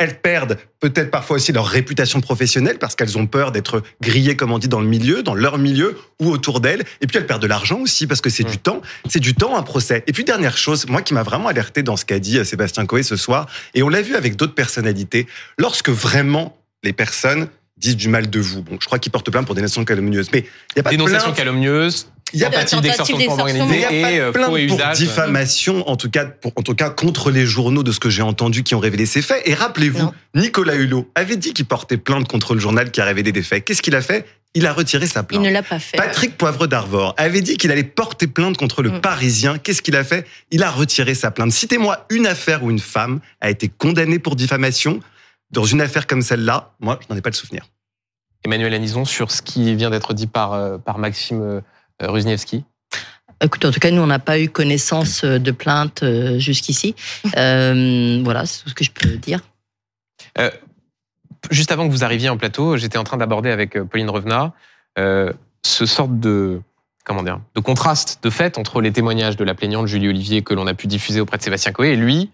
Elles 0.04 0.20
perdent 0.20 0.58
peut-être 0.82 1.12
parfois 1.12 1.38
aussi 1.38 1.54
leur 1.54 1.66
réputation 1.66 2.20
professionnelle 2.20 2.78
parce 2.78 2.94
qu'elles 2.94 3.18
ont 3.18 3.26
peur 3.26 3.54
d'être 3.54 3.82
grillées, 4.02 4.36
comme 4.36 4.52
on 4.52 4.60
dit, 4.60 4.68
dans 4.68 4.82
le 4.82 4.86
milieu, 4.86 5.24
dans 5.24 5.34
leur 5.34 5.58
milieu 5.58 5.98
ou 6.20 6.30
autour 6.30 6.60
d'elles. 6.60 6.84
Et 7.00 7.08
puis 7.08 7.18
elles 7.18 7.26
perdent 7.26 7.42
de 7.42 7.48
l'argent 7.48 7.80
aussi 7.80 8.06
parce 8.06 8.20
que 8.20 8.30
c'est 8.30 8.44
du 8.44 8.58
temps. 8.58 8.82
C'est 9.08 9.22
du 9.22 9.34
temps 9.34 9.56
un 9.56 9.64
procès. 9.64 10.04
Et 10.06 10.12
puis 10.12 10.26
dernière 10.26 10.58
chose, 10.58 10.90
moi 10.90 11.02
qui 11.02 11.14
m'a 11.14 11.24
vraiment 11.24 11.48
alerté 11.48 11.84
dans 11.84 11.96
ce 11.96 12.04
qu'a 12.04 12.20
dit 12.20 12.38
euh, 12.38 12.44
Sébastien 12.44 12.86
Coé 12.86 13.02
ce 13.02 13.16
soir, 13.16 13.48
et 13.76 13.82
on 13.82 13.88
l'a 13.88 14.02
vu 14.02 14.16
avec 14.16 14.36
d'autres 14.36 14.56
personnalités, 14.56 15.26
lorsque 15.58 15.88
vraiment 15.88 16.58
les 16.84 16.92
personnes 16.92 17.48
disent 17.78 17.96
du 17.96 18.10
mal 18.10 18.30
de 18.30 18.40
vous. 18.42 18.62
Bon, 18.62 18.78
je 18.82 18.86
crois 18.86 19.00
qu'ils 19.00 19.12
portent 19.12 19.32
plainte 19.32 19.46
pour 19.46 19.56
des 19.56 19.62
nations 19.62 19.86
calomnieuses. 19.86 20.32
Mais 20.34 20.40
il 20.40 20.78
y 20.78 20.80
a 20.82 20.84
pas 20.84 20.90
Dénonciation 20.90 21.32
de 21.32 21.36
calomnieuse, 21.36 22.10
il 22.33 22.39
y 22.39 22.45
a 22.45 22.50
pas 22.50 22.63
d'extorsion 22.63 23.18
de 23.18 23.27
organisée 23.27 23.85
et 23.91 24.19
euh, 24.19 24.33
faux 24.33 24.57
et 24.57 24.63
usage. 24.63 24.97
diffamation, 24.97 25.88
en 25.88 25.95
tout 25.95 26.09
cas, 26.09 26.25
pour, 26.25 26.51
en 26.56 26.62
tout 26.62 26.75
cas 26.75 26.89
contre 26.89 27.31
les 27.31 27.45
journaux 27.45 27.83
de 27.83 27.91
ce 27.91 28.00
que 28.00 28.09
j'ai 28.09 28.24
entendu 28.24 28.63
qui 28.63 28.75
ont 28.75 28.80
révélé 28.80 29.06
ces 29.06 29.21
faits. 29.21 29.41
Et 29.45 29.53
rappelez-vous, 29.53 30.12
Nicolas 30.35 30.75
Hulot 30.75 31.09
avait 31.15 31.38
dit 31.38 31.53
qu'il 31.53 31.65
portait 31.65 31.97
plainte 31.97 32.27
contre 32.27 32.56
le 32.56 32.59
journal 32.59 32.91
qui 32.91 33.01
a 33.01 33.06
révélé 33.06 33.31
des 33.31 33.44
faits. 33.44 33.63
Qu'est-ce 33.63 33.81
qu'il 33.81 33.95
a 33.95 34.01
fait? 34.01 34.25
Il 34.56 34.68
a 34.68 34.74
retiré 34.74 35.07
sa 35.07 35.24
plainte. 35.24 35.41
Il 35.41 35.45
ne 35.45 35.51
l'a 35.51 35.63
pas 35.63 35.80
fait. 35.80 35.97
Patrick 35.97 36.38
Poivre 36.38 36.68
d'Arvor 36.68 37.15
avait 37.18 37.41
dit 37.41 37.57
qu'il 37.57 37.71
allait 37.71 37.83
porter 37.83 38.27
plainte 38.27 38.57
contre 38.57 38.83
le 38.83 38.91
mm. 38.91 39.01
Parisien. 39.01 39.57
Qu'est-ce 39.57 39.81
qu'il 39.81 39.95
a 39.95 40.03
fait? 40.03 40.27
Il 40.51 40.63
a 40.63 40.69
retiré 40.69 41.15
sa 41.15 41.31
plainte. 41.31 41.51
Citez-moi 41.51 42.06
une 42.09 42.27
affaire 42.27 42.63
où 42.63 42.69
une 42.69 42.80
femme 42.80 43.19
a 43.41 43.50
été 43.50 43.68
condamnée 43.68 44.19
pour 44.19 44.35
diffamation. 44.35 45.00
Dans 45.51 45.65
une 45.65 45.81
affaire 45.81 46.07
comme 46.07 46.21
celle-là, 46.21 46.71
moi, 46.80 47.00
je 47.01 47.12
n'en 47.12 47.18
ai 47.18 47.21
pas 47.21 47.30
le 47.30 47.35
souvenir. 47.35 47.65
Emmanuel 48.44 48.74
Anison, 48.74 49.06
sur 49.06 49.31
ce 49.31 49.41
qui 49.41 49.75
vient 49.75 49.89
d'être 49.89 50.13
dit 50.13 50.27
par, 50.27 50.53
euh, 50.53 50.77
par 50.77 50.97
Maxime 50.97 51.41
euh, 51.41 51.62
Ruzniewski 52.01 52.63
Écoute, 53.44 53.66
en 53.66 53.71
tout 53.71 53.80
cas, 53.80 53.92
nous, 53.92 54.02
on 54.02 54.07
n'a 54.07 54.19
pas 54.19 54.40
eu 54.40 54.47
connaissance 54.47 55.26
euh, 55.26 55.38
de 55.38 55.52
plainte 55.52 56.04
jusqu'ici. 56.38 56.95
voilà, 57.23 58.45
c'est 58.45 58.64
tout 58.64 58.69
ce 58.69 58.73
que 58.73 58.83
je 58.83 58.92
peux 58.92 59.18
dire. 59.18 59.42
juste 61.52 61.71
avant 61.71 61.88
que 61.88 61.92
vous 61.92 62.04
arriviez 62.04 62.30
en 62.30 62.38
plateau, 62.38 62.78
j'étais 62.78 62.97
en 62.97 63.04
train 63.04 63.18
d'aborder 63.18 63.52
avec 63.52 63.81
Pauline 63.83 64.09
Revenat 64.09 64.54
ce 65.66 65.85
sorte 65.85 66.19
de 66.19 66.62
comment 67.06 67.23
dire 67.23 67.40
de 67.56 67.59
contraste 67.59 68.19
de 68.23 68.30
fait 68.30 68.57
entre 68.57 68.81
les 68.81 68.92
témoignages 68.92 69.38
de 69.38 69.44
la 69.44 69.56
plaignante 69.56 69.88
Julie 69.88 70.09
Olivier 70.09 70.42
que 70.42 70.54
l'on 70.54 70.68
a 70.68 70.73
pu 70.73 70.88
diffuser 70.88 71.19
auprès 71.19 71.38
de 71.38 71.44
Sébastien 71.44 71.71
Coé 71.71 71.90
et 71.90 71.95
lui 71.95 72.30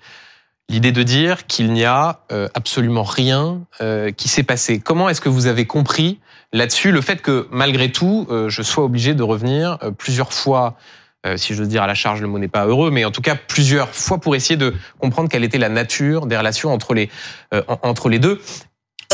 l'idée 0.69 0.91
de 0.91 1.03
dire 1.03 1.47
qu'il 1.47 1.73
n'y 1.73 1.83
a 1.83 2.21
euh, 2.31 2.47
absolument 2.53 3.03
rien 3.03 3.61
euh, 3.81 4.11
qui 4.11 4.29
s'est 4.29 4.43
passé. 4.43 4.79
Comment 4.79 5.09
est-ce 5.09 5.19
que 5.19 5.29
vous 5.29 5.47
avez 5.47 5.65
compris 5.65 6.19
là-dessus 6.53 6.91
le 6.91 7.01
fait 7.01 7.21
que 7.21 7.47
malgré 7.51 7.91
tout, 7.91 8.27
euh, 8.29 8.49
je 8.49 8.61
sois 8.61 8.83
obligé 8.83 9.15
de 9.15 9.23
revenir 9.23 9.77
plusieurs 9.97 10.31
fois, 10.31 10.77
si 11.35 11.53
je 11.53 11.61
veux 11.61 11.67
dire 11.67 11.83
à 11.83 11.87
la 11.87 11.95
charge, 11.95 12.21
le 12.21 12.27
mot 12.27 12.39
n'est 12.39 12.47
pas 12.47 12.65
heureux, 12.65 12.91
mais 12.91 13.03
en 13.03 13.11
tout 13.11 13.21
cas 13.21 13.35
plusieurs 13.35 13.89
fois 13.89 14.19
pour 14.19 14.35
essayer 14.35 14.55
de 14.55 14.73
comprendre 14.99 15.27
quelle 15.27 15.43
était 15.43 15.57
la 15.57 15.67
nature 15.67 16.27
des 16.27 16.37
relations 16.37 16.71
entre 16.71 16.93
les 16.93 17.09
entre 17.83 18.07
les 18.07 18.19
deux. 18.19 18.41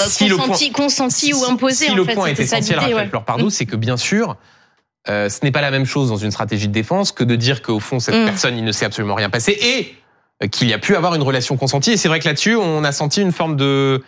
Si 0.08 0.30
consenti, 0.30 0.72
point, 0.72 0.84
consenti 0.84 1.34
ou 1.34 1.44
imposé. 1.46 1.86
Si 1.86 1.92
en 1.92 1.96
le 1.96 2.04
fait, 2.04 2.14
point 2.14 2.28
est 2.28 2.40
essentiel, 2.40 2.80
Raphaël 2.80 3.10
Fleur 3.10 3.26
Pardot, 3.26 3.48
mm. 3.48 3.50
c'est 3.50 3.66
que 3.66 3.76
bien 3.76 3.98
sûr, 3.98 4.36
ce 5.08 5.44
n'est 5.44 5.52
pas 5.52 5.62
la 5.62 5.72
même 5.72 5.86
chose 5.86 6.10
dans 6.10 6.18
une 6.18 6.32
stratégie 6.32 6.68
de 6.68 6.74
défense 6.74 7.12
que 7.12 7.24
de 7.24 7.36
dire 7.36 7.64
qu'au 7.64 7.80
fond 7.80 8.00
cette 8.00 8.16
mm. 8.16 8.26
personne, 8.26 8.58
il 8.58 8.64
ne 8.64 8.72
s'est 8.72 8.86
absolument 8.86 9.16
rien 9.16 9.32
passé 9.32 9.58
et 9.60 9.96
qu'il 10.52 10.68
y 10.68 10.74
a 10.74 10.80
pu 10.80 10.96
avoir 10.96 11.16
une 11.16 11.24
relation 11.24 11.58
consentie. 11.58 11.92
Et 11.92 11.98
c'est 11.98 12.08
vrai 12.08 12.20
que 12.20 12.26
là-dessus, 12.26 12.56
on 12.56 12.84
a 12.84 12.92
senti 12.92 13.22
une 13.22 13.32
forme 13.32 13.56
de 13.56 14.04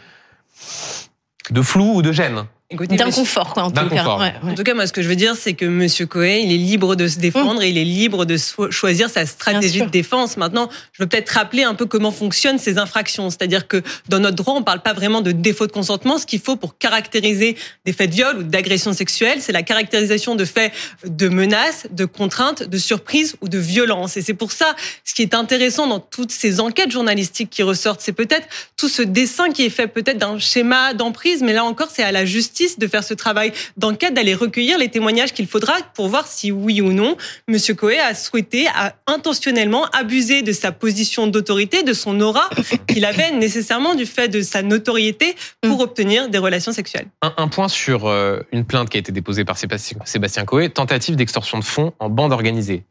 de 1.50 1.62
flou 1.62 1.96
ou 1.96 2.01
de 2.01 2.12
gêne. 2.12 2.46
D'inconfort, 2.69 3.53
quoi, 3.53 3.63
en 3.63 3.69
tout 3.71 3.75
cas. 3.75 3.83
D'inconfort. 3.83 4.19
Ouais, 4.19 4.33
ouais. 4.43 4.51
En 4.51 4.53
tout 4.55 4.63
cas, 4.63 4.74
moi, 4.74 4.86
ce 4.88 4.91
que 4.91 5.01
je 5.01 5.07
veux 5.07 5.15
dire, 5.15 5.36
c'est 5.39 5.53
que 5.53 5.63
Monsieur 5.63 6.05
Cohen, 6.05 6.36
il 6.43 6.51
est 6.51 6.57
libre 6.57 6.95
de 6.95 7.07
se 7.07 7.17
défendre 7.17 7.62
et 7.62 7.69
il 7.69 7.77
est 7.77 7.86
libre 7.86 8.25
de 8.25 8.36
so- 8.36 8.69
choisir 8.71 9.09
sa 9.09 9.25
stratégie 9.25 9.79
de 9.83 9.89
défense. 9.89 10.36
Maintenant, 10.36 10.67
je 10.91 11.01
veux 11.01 11.07
peut-être 11.07 11.29
rappeler 11.29 11.63
un 11.63 11.75
peu 11.75 11.86
comment 11.86 12.12
fonctionnent 12.12 12.59
ces 12.59 12.77
infractions. 12.77 13.29
C'est-à-dire 13.29 13.69
que 13.69 13.81
dans 14.09 14.19
notre 14.19 14.36
droit, 14.36 14.53
on 14.53 14.63
parle 14.63 14.81
pas 14.81 14.91
vraiment 14.91 15.21
de 15.21 15.31
défaut 15.31 15.65
de 15.65 15.71
consentement. 15.71 16.17
Ce 16.17 16.25
qu'il 16.25 16.41
faut 16.41 16.57
pour 16.57 16.77
caractériser 16.77 17.55
des 17.86 17.93
faits 17.93 18.09
de 18.09 18.15
viol 18.15 18.38
ou 18.39 18.43
d'agression 18.43 18.91
sexuelle, 18.91 19.38
c'est 19.39 19.53
la 19.53 19.63
caractérisation 19.63 20.36
de 20.36 20.43
faits 20.43 20.74
de 21.05 21.29
menaces, 21.29 21.88
de 21.91 22.03
contraintes, 22.03 22.63
de 22.63 22.77
surprise 22.77 23.38
ou 23.39 23.47
de 23.47 23.57
violence. 23.59 24.17
Et 24.17 24.21
c'est 24.21 24.33
pour 24.33 24.51
ça, 24.51 24.75
ce 25.05 25.13
qui 25.13 25.21
est 25.21 25.33
intéressant 25.36 25.88
dans 25.88 26.01
toutes 26.01 26.33
ces 26.33 26.59
enquêtes 26.59 26.91
journalistiques 26.91 27.50
qui 27.50 27.63
ressortent, 27.63 28.01
c'est 28.01 28.12
peut-être 28.12 28.47
tout 28.75 28.89
ce 28.89 29.03
dessin 29.03 29.51
qui 29.51 29.63
est 29.63 29.69
fait 29.69 29.88
peut-être 29.88 30.17
d'un 30.17 30.38
schéma 30.38 30.93
d'emprise, 30.93 31.41
mais 31.41 31.53
là 31.53 31.63
encore, 31.63 31.88
c'est 31.93 32.03
à 32.03 32.12
la 32.12 32.25
justice 32.25 32.57
de 32.80 32.88
faire 32.88 33.04
ce 33.04 33.14
travail 33.14 33.54
d'enquête, 33.78 34.14
d'aller 34.14 34.34
recueillir 34.34 34.78
les 34.78 34.90
témoignages 34.90 35.34
qu'il 35.34 35.48
faudra 35.48 35.74
pour 35.94 36.10
voir 36.10 36.28
si 36.28 36.52
oui 36.52 36.82
ou 36.82 36.92
non, 36.92 37.16
Monsieur 37.48 37.76
Coé 37.76 38.00
a 38.00 38.16
souhaité, 38.16 38.68
a 38.68 38.96
intentionnellement 39.08 39.86
abusé 39.94 40.42
de 40.42 40.52
sa 40.52 40.72
position 40.72 41.28
d'autorité, 41.28 41.84
de 41.84 41.94
son 41.94 42.20
aura 42.20 42.50
qu'il 42.88 43.06
avait 43.06 43.32
nécessairement 43.32 43.96
du 43.96 44.06
fait 44.06 44.28
de 44.28 44.42
sa 44.42 44.64
notoriété 44.64 45.36
pour 45.62 45.80
obtenir 45.82 46.30
des 46.30 46.38
relations 46.38 46.72
sexuelles. 46.72 47.08
Un, 47.22 47.34
un 47.38 47.48
point 47.48 47.68
sur 47.68 48.08
euh, 48.08 48.40
une 48.52 48.66
plainte 48.66 48.90
qui 48.90 48.98
a 48.98 49.00
été 49.00 49.12
déposée 49.12 49.46
par 49.46 49.58
Sébastien, 49.58 49.98
Sébastien 50.06 50.46
Coé, 50.46 50.70
tentative 50.70 51.16
d'extorsion 51.16 51.60
de 51.60 51.64
fonds 51.64 51.94
en 52.00 52.10
bande 52.10 52.34
organisée. 52.34 52.84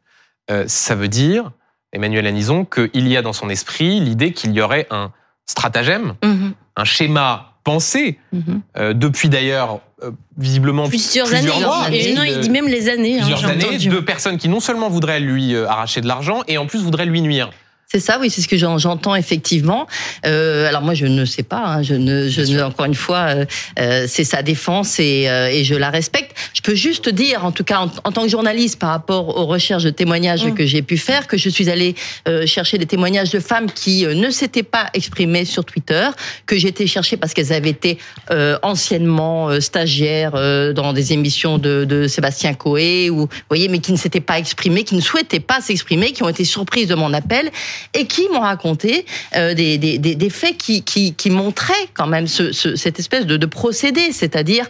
Euh, 0.49 0.63
ça 0.67 0.95
veut 0.95 1.09
dire, 1.09 1.51
Emmanuel 1.91 2.25
Anison, 2.25 2.65
qu'il 2.65 3.07
y 3.07 3.17
a 3.17 3.21
dans 3.21 3.33
son 3.33 3.49
esprit 3.49 3.99
l'idée 3.99 4.31
qu'il 4.31 4.53
y 4.53 4.61
aurait 4.61 4.87
un 4.91 5.11
stratagème, 5.45 6.15
Mhm, 6.23 6.53
un 6.75 6.83
schéma 6.85 7.56
pensé, 7.71 8.17
mhm. 8.31 8.61
euh, 8.77 8.93
depuis 8.93 9.27
d'ailleurs 9.27 9.81
euh, 10.01 10.11
visiblement 10.37 10.87
Plusieurs, 10.87 11.33
années. 11.33 11.49
mois, 11.59 11.87
Et 11.91 12.13
non, 12.13 12.23
il 12.23 12.39
dit 12.39 12.49
même 12.49 12.67
les 12.67 12.87
années. 12.87 13.15
hein, 13.15 13.19
plusieurs 13.19 13.39
j'ai 13.39 13.45
années, 13.47 13.65
entendu. 13.65 13.89
de 13.89 13.99
personnes 13.99 14.37
qui 14.37 14.47
non 14.47 14.61
seulement 14.61 14.89
voudraient 14.89 15.19
lui 15.19 15.53
euh, 15.53 15.67
arracher 15.67 15.99
de 15.99 16.07
l'argent, 16.07 16.43
et 16.47 16.57
en 16.57 16.65
plus 16.65 16.79
voudraient 16.81 17.05
lui 17.05 17.21
nuire. 17.21 17.49
C'est 17.89 18.01
ça, 18.01 18.17
oui, 18.19 18.29
c'est 18.29 18.41
ce 18.41 18.49
que 18.49 18.57
j'en- 18.57 18.77
j'entends 18.77 19.15
effectivement. 19.15 19.87
Euh, 20.25 20.67
alors 20.67 20.81
moi, 20.81 20.93
je 20.93 21.05
ne 21.05 21.23
sais 21.23 21.43
pas. 21.43 21.63
hein, 21.65 21.83
je 21.83 21.93
ne, 21.95 22.27
je 22.27 22.61
encore 22.61 22.85
une 22.85 22.95
fois, 22.95 23.45
euh, 23.79 24.05
c'est 24.07 24.25
sa 24.25 24.41
défense 24.43 24.99
et, 24.99 25.29
euh, 25.29 25.47
et 25.49 25.63
je 25.63 25.73
la 25.73 25.89
respecte. 25.89 26.26
Je 26.53 26.61
peux 26.61 26.75
juste 26.75 27.09
dire, 27.09 27.45
en 27.45 27.51
tout 27.51 27.63
cas, 27.63 27.79
en, 27.79 27.91
en 28.03 28.11
tant 28.11 28.23
que 28.23 28.29
journaliste, 28.29 28.79
par 28.79 28.89
rapport 28.89 29.37
aux 29.37 29.45
recherches 29.45 29.83
de 29.83 29.89
témoignages 29.89 30.45
Mm. 30.45 30.55
que 30.55 30.65
j'ai 30.65 30.81
pu 30.81 30.97
faire, 30.97 31.27
que 31.27 31.37
je 31.37 31.49
suis 31.49 31.69
allée 31.69 31.95
euh, 32.27 32.45
chercher 32.45 32.77
des 32.77 32.85
témoignages 32.85 33.31
de 33.31 33.39
femmes 33.39 33.71
qui 33.71 34.05
euh, 34.05 34.13
ne 34.13 34.29
s'étaient 34.29 34.63
pas 34.63 34.89
exprimées 34.93 35.45
sur 35.45 35.65
Twitter, 35.65 36.09
que 36.45 36.55
été 36.67 36.87
chercher 36.87 37.17
parce 37.17 37.33
qu'elles 37.33 37.53
avaient 37.53 37.69
été 37.69 37.97
euh, 38.31 38.57
anciennement 38.61 39.49
euh, 39.49 39.59
stagiaires 39.59 40.33
euh, 40.35 40.73
dans 40.73 40.91
des 40.91 41.13
émissions 41.13 41.57
de, 41.57 41.85
de 41.85 42.07
Sébastien 42.07 42.53
Coé, 42.53 43.09
ou 43.09 43.19
vous 43.19 43.29
voyez, 43.49 43.69
mais 43.69 43.79
qui 43.79 43.91
ne 43.91 43.97
s'étaient 43.97 44.19
pas 44.19 44.37
exprimées, 44.37 44.83
qui 44.83 44.95
ne 44.95 45.01
souhaitaient 45.01 45.39
pas 45.39 45.61
s'exprimer, 45.61 46.11
qui 46.11 46.23
ont 46.23 46.29
été 46.29 46.43
surprises 46.43 46.87
de 46.87 46.95
mon 46.95 47.13
appel 47.13 47.51
et 47.93 48.05
qui 48.05 48.27
m'ont 48.33 48.41
raconté 48.41 49.05
euh, 49.35 49.53
des, 49.53 49.77
des, 49.77 49.97
des, 49.97 50.15
des 50.15 50.29
faits 50.29 50.57
qui, 50.57 50.83
qui, 50.83 51.13
qui 51.13 51.29
montraient 51.29 51.73
quand 51.93 52.07
même 52.07 52.27
ce, 52.27 52.51
ce, 52.51 52.75
cette 52.75 52.99
espèce 52.99 53.25
de, 53.25 53.37
de 53.37 53.45
procédé, 53.45 54.11
c'est-à-dire 54.11 54.65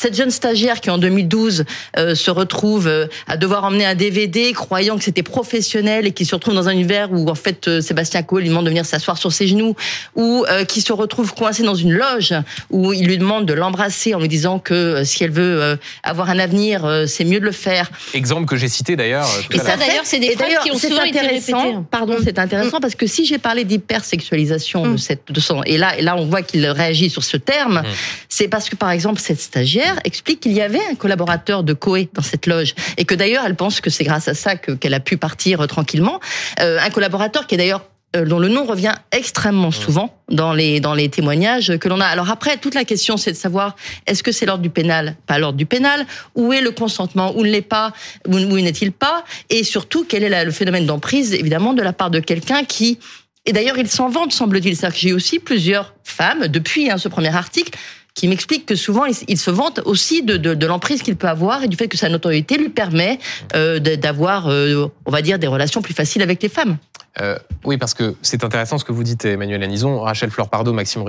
cette 0.00 0.16
jeune 0.16 0.30
stagiaire 0.30 0.80
qui 0.80 0.88
en 0.88 0.96
2012 0.96 1.64
euh, 1.98 2.14
se 2.14 2.30
retrouve 2.30 2.86
euh, 2.88 3.06
à 3.28 3.36
devoir 3.36 3.64
emmener 3.64 3.84
un 3.84 3.94
DVD 3.94 4.52
croyant 4.54 4.96
que 4.96 5.04
c'était 5.04 5.22
professionnel 5.22 6.06
et 6.06 6.12
qui 6.12 6.24
se 6.24 6.34
retrouve 6.34 6.54
dans 6.54 6.68
un 6.68 6.72
univers 6.72 7.12
où 7.12 7.28
en 7.28 7.34
fait 7.34 7.68
euh, 7.68 7.80
Sébastien 7.82 8.22
Coe 8.22 8.38
lui 8.40 8.48
demande 8.48 8.64
de 8.64 8.70
venir 8.70 8.86
s'asseoir 8.86 9.18
sur 9.18 9.30
ses 9.30 9.46
genoux 9.46 9.76
ou 10.16 10.46
euh, 10.48 10.64
qui 10.64 10.80
se 10.80 10.92
retrouve 10.94 11.34
coincé 11.34 11.62
dans 11.64 11.74
une 11.74 11.92
loge 11.92 12.32
où 12.70 12.94
il 12.94 13.06
lui 13.06 13.18
demande 13.18 13.44
de 13.44 13.52
l'embrasser 13.52 14.14
en 14.14 14.20
lui 14.20 14.28
disant 14.28 14.58
que 14.58 14.72
euh, 14.72 15.04
si 15.04 15.22
elle 15.22 15.32
veut 15.32 15.60
euh, 15.62 15.76
avoir 16.02 16.30
un 16.30 16.38
avenir 16.38 16.86
euh, 16.86 17.04
c'est 17.06 17.24
mieux 17.24 17.40
de 17.40 17.44
le 17.44 17.52
faire 17.52 17.90
Exemple 18.14 18.46
que 18.46 18.56
j'ai 18.56 18.68
cité 18.68 18.96
d'ailleurs. 18.96 19.26
euh, 19.26 19.54
et 19.54 19.58
ça, 19.58 19.76
d'ailleurs, 19.76 20.04
c'est 20.04 20.18
des 20.18 20.30
phrases 20.32 20.48
qui 20.62 20.70
ont 20.70 20.78
souvent 20.78 21.02
été 21.02 21.18
intéressant. 21.18 21.58
répétées. 21.62 21.78
Pardon, 21.90 22.14
Mm. 22.18 22.22
c'est 22.24 22.38
intéressant 22.38 22.80
parce 22.80 22.94
que 22.94 23.06
si 23.06 23.26
j'ai 23.26 23.38
parlé 23.38 23.64
d'hypersexualisation 23.64 24.82
de 24.84 24.88
Mm. 24.94 24.98
cette 24.98 25.30
de 25.30 25.40
son, 25.40 25.62
et 25.64 25.76
là, 25.78 25.96
et 25.98 26.02
là, 26.02 26.16
on 26.16 26.24
voit 26.26 26.42
qu'il 26.42 26.66
réagit 26.66 27.10
sur 27.10 27.22
ce 27.24 27.36
terme, 27.36 27.80
Mm. 27.80 27.84
c'est 28.28 28.48
parce 28.48 28.68
que 28.68 28.76
par 28.76 28.90
exemple 28.90 29.20
cette 29.20 29.40
stagiaire 29.40 29.89
explique 30.04 30.40
qu'il 30.40 30.52
y 30.52 30.60
avait 30.60 30.84
un 30.90 30.94
collaborateur 30.94 31.62
de 31.62 31.72
Coé 31.72 32.08
dans 32.14 32.22
cette 32.22 32.46
loge 32.46 32.74
et 32.96 33.04
que 33.04 33.14
d'ailleurs 33.14 33.44
elle 33.46 33.56
pense 33.56 33.80
que 33.80 33.90
c'est 33.90 34.04
grâce 34.04 34.28
à 34.28 34.34
ça 34.34 34.56
que 34.56 34.72
qu'elle 34.72 34.94
a 34.94 35.00
pu 35.00 35.16
partir 35.16 35.60
euh, 35.60 35.66
tranquillement. 35.66 36.20
Euh, 36.60 36.78
un 36.80 36.90
collaborateur 36.90 37.46
qui 37.46 37.54
est 37.54 37.58
d'ailleurs 37.58 37.84
euh, 38.16 38.24
dont 38.24 38.40
le 38.40 38.48
nom 38.48 38.64
revient 38.64 38.94
extrêmement 39.12 39.70
souvent 39.70 40.18
dans 40.28 40.52
les 40.52 40.80
dans 40.80 40.94
les 40.94 41.08
témoignages 41.08 41.78
que 41.78 41.88
l'on 41.88 42.00
a. 42.00 42.06
Alors 42.06 42.30
après, 42.30 42.56
toute 42.56 42.74
la 42.74 42.84
question 42.84 43.16
c'est 43.16 43.32
de 43.32 43.36
savoir 43.36 43.76
est-ce 44.06 44.22
que 44.22 44.32
c'est 44.32 44.46
l'ordre 44.46 44.62
du 44.62 44.70
pénal, 44.70 45.16
pas 45.26 45.38
l'ordre 45.38 45.56
du 45.56 45.66
pénal, 45.66 46.06
où 46.34 46.52
est 46.52 46.60
le 46.60 46.72
consentement, 46.72 47.36
où 47.36 47.42
ne 47.42 47.50
l'est 47.50 47.62
pas, 47.62 47.92
où, 48.26 48.36
n'est-il 48.36 48.92
pas, 48.92 49.24
et 49.48 49.62
surtout 49.62 50.04
quel 50.08 50.24
est 50.24 50.44
le 50.44 50.50
phénomène 50.50 50.86
d'emprise 50.86 51.34
évidemment 51.34 51.72
de 51.72 51.82
la 51.82 51.92
part 51.92 52.10
de 52.10 52.18
quelqu'un 52.18 52.64
qui 52.64 52.98
et 53.46 53.52
d'ailleurs 53.52 53.78
il 53.78 53.88
s'en 53.88 54.08
vante 54.08 54.32
semble-t-il. 54.32 54.78
Que 54.78 54.94
j'ai 54.94 55.12
aussi 55.12 55.38
plusieurs 55.38 55.94
femmes 56.04 56.48
depuis 56.48 56.90
hein, 56.90 56.98
ce 56.98 57.08
premier 57.08 57.34
article 57.34 57.78
qui 58.14 58.28
m'expliquent 58.28 58.66
que 58.66 58.74
souvent 58.74 59.04
il, 59.04 59.38
se 59.38 59.50
vante 59.50 59.80
aussi 59.84 60.22
de, 60.22 60.36
de, 60.36 60.54
de 60.54 60.66
l'emprise 60.66 61.02
qu'il 61.02 61.16
peut 61.16 61.28
avoir 61.28 61.62
et 61.62 61.68
du 61.68 61.76
fait 61.76 61.88
que 61.88 61.96
sa 61.96 62.08
notoriété 62.08 62.58
lui 62.58 62.68
permet 62.68 63.18
euh, 63.54 63.78
d'avoir, 63.78 64.48
euh, 64.48 64.86
on 65.06 65.10
va 65.10 65.22
dire, 65.22 65.38
des 65.38 65.46
relations 65.46 65.82
plus 65.82 65.94
faciles 65.94 66.22
avec 66.22 66.42
les 66.42 66.48
femmes. 66.48 66.76
Euh, 67.20 67.38
oui, 67.64 67.76
parce 67.76 67.94
que 67.94 68.14
c'est 68.22 68.44
intéressant 68.44 68.78
ce 68.78 68.84
que 68.84 68.92
vous 68.92 69.02
dites, 69.02 69.24
Emmanuel 69.24 69.62
Anison, 69.62 70.00
Rachel 70.00 70.30
Florpardo, 70.30 70.72
Maxime. 70.72 71.04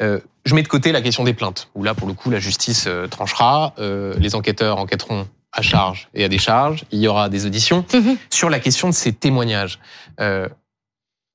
Euh, 0.00 0.20
je 0.44 0.54
mets 0.54 0.62
de 0.62 0.68
côté 0.68 0.92
la 0.92 1.02
question 1.02 1.24
des 1.24 1.34
plaintes, 1.34 1.68
où 1.74 1.82
là, 1.82 1.94
pour 1.94 2.08
le 2.08 2.14
coup, 2.14 2.30
la 2.30 2.40
justice 2.40 2.88
tranchera, 3.10 3.74
les 3.78 4.34
enquêteurs 4.34 4.78
enquêteront 4.78 5.26
à 5.52 5.60
charge 5.60 6.08
et 6.14 6.24
à 6.24 6.28
décharge, 6.28 6.84
il 6.92 7.00
y 7.00 7.08
aura 7.08 7.28
des 7.28 7.44
auditions. 7.46 7.84
Mhm. 7.92 8.16
Sur 8.30 8.48
la 8.48 8.58
question 8.58 8.88
de 8.88 8.94
ces 8.94 9.12
témoignages, 9.12 9.78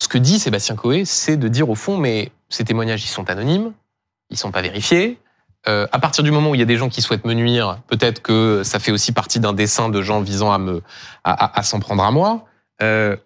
ce 0.02 0.08
que 0.08 0.18
dit 0.18 0.40
Sébastien 0.40 0.76
Coé, 0.76 1.06
c'est 1.06 1.38
de 1.38 1.48
dire 1.48 1.70
au 1.70 1.76
fond, 1.76 1.98
mais 1.98 2.32
ces 2.50 2.64
témoignages, 2.64 3.04
ils 3.04 3.08
sont 3.10 3.30
anonymes, 3.30 3.74
ils 4.30 4.38
sont 4.38 4.52
pas 4.52 4.62
vérifiés. 4.62 5.18
Euh, 5.68 5.88
à 5.92 6.00
partir 6.00 6.24
du 6.24 6.32
moment 6.32 6.52
où 6.52 6.56
il 6.56 6.60
y 6.60 6.64
a 6.64 6.66
des 6.68 6.78
gens 6.78 6.88
qui 6.88 7.02
souhaitent 7.02 7.26
me 7.26 7.34
nuire, 7.34 7.80
peut-être 7.88 8.22
que 8.22 8.62
ça 8.64 8.80
fait 8.80 8.92
aussi 8.92 9.12
partie 9.12 9.40
d'un 9.40 9.54
dessin 9.54 9.90
de 9.90 10.02
gens 10.02 10.22
visant 10.22 10.52
à 10.54 10.58
me 10.60 10.82
à, 11.24 11.32
à- 11.46 11.60
à 11.60 11.64
s'en 11.64 11.80
prendre 11.80 12.04
à 12.04 12.12
moi. 12.12 12.46
Euh, 12.82 13.18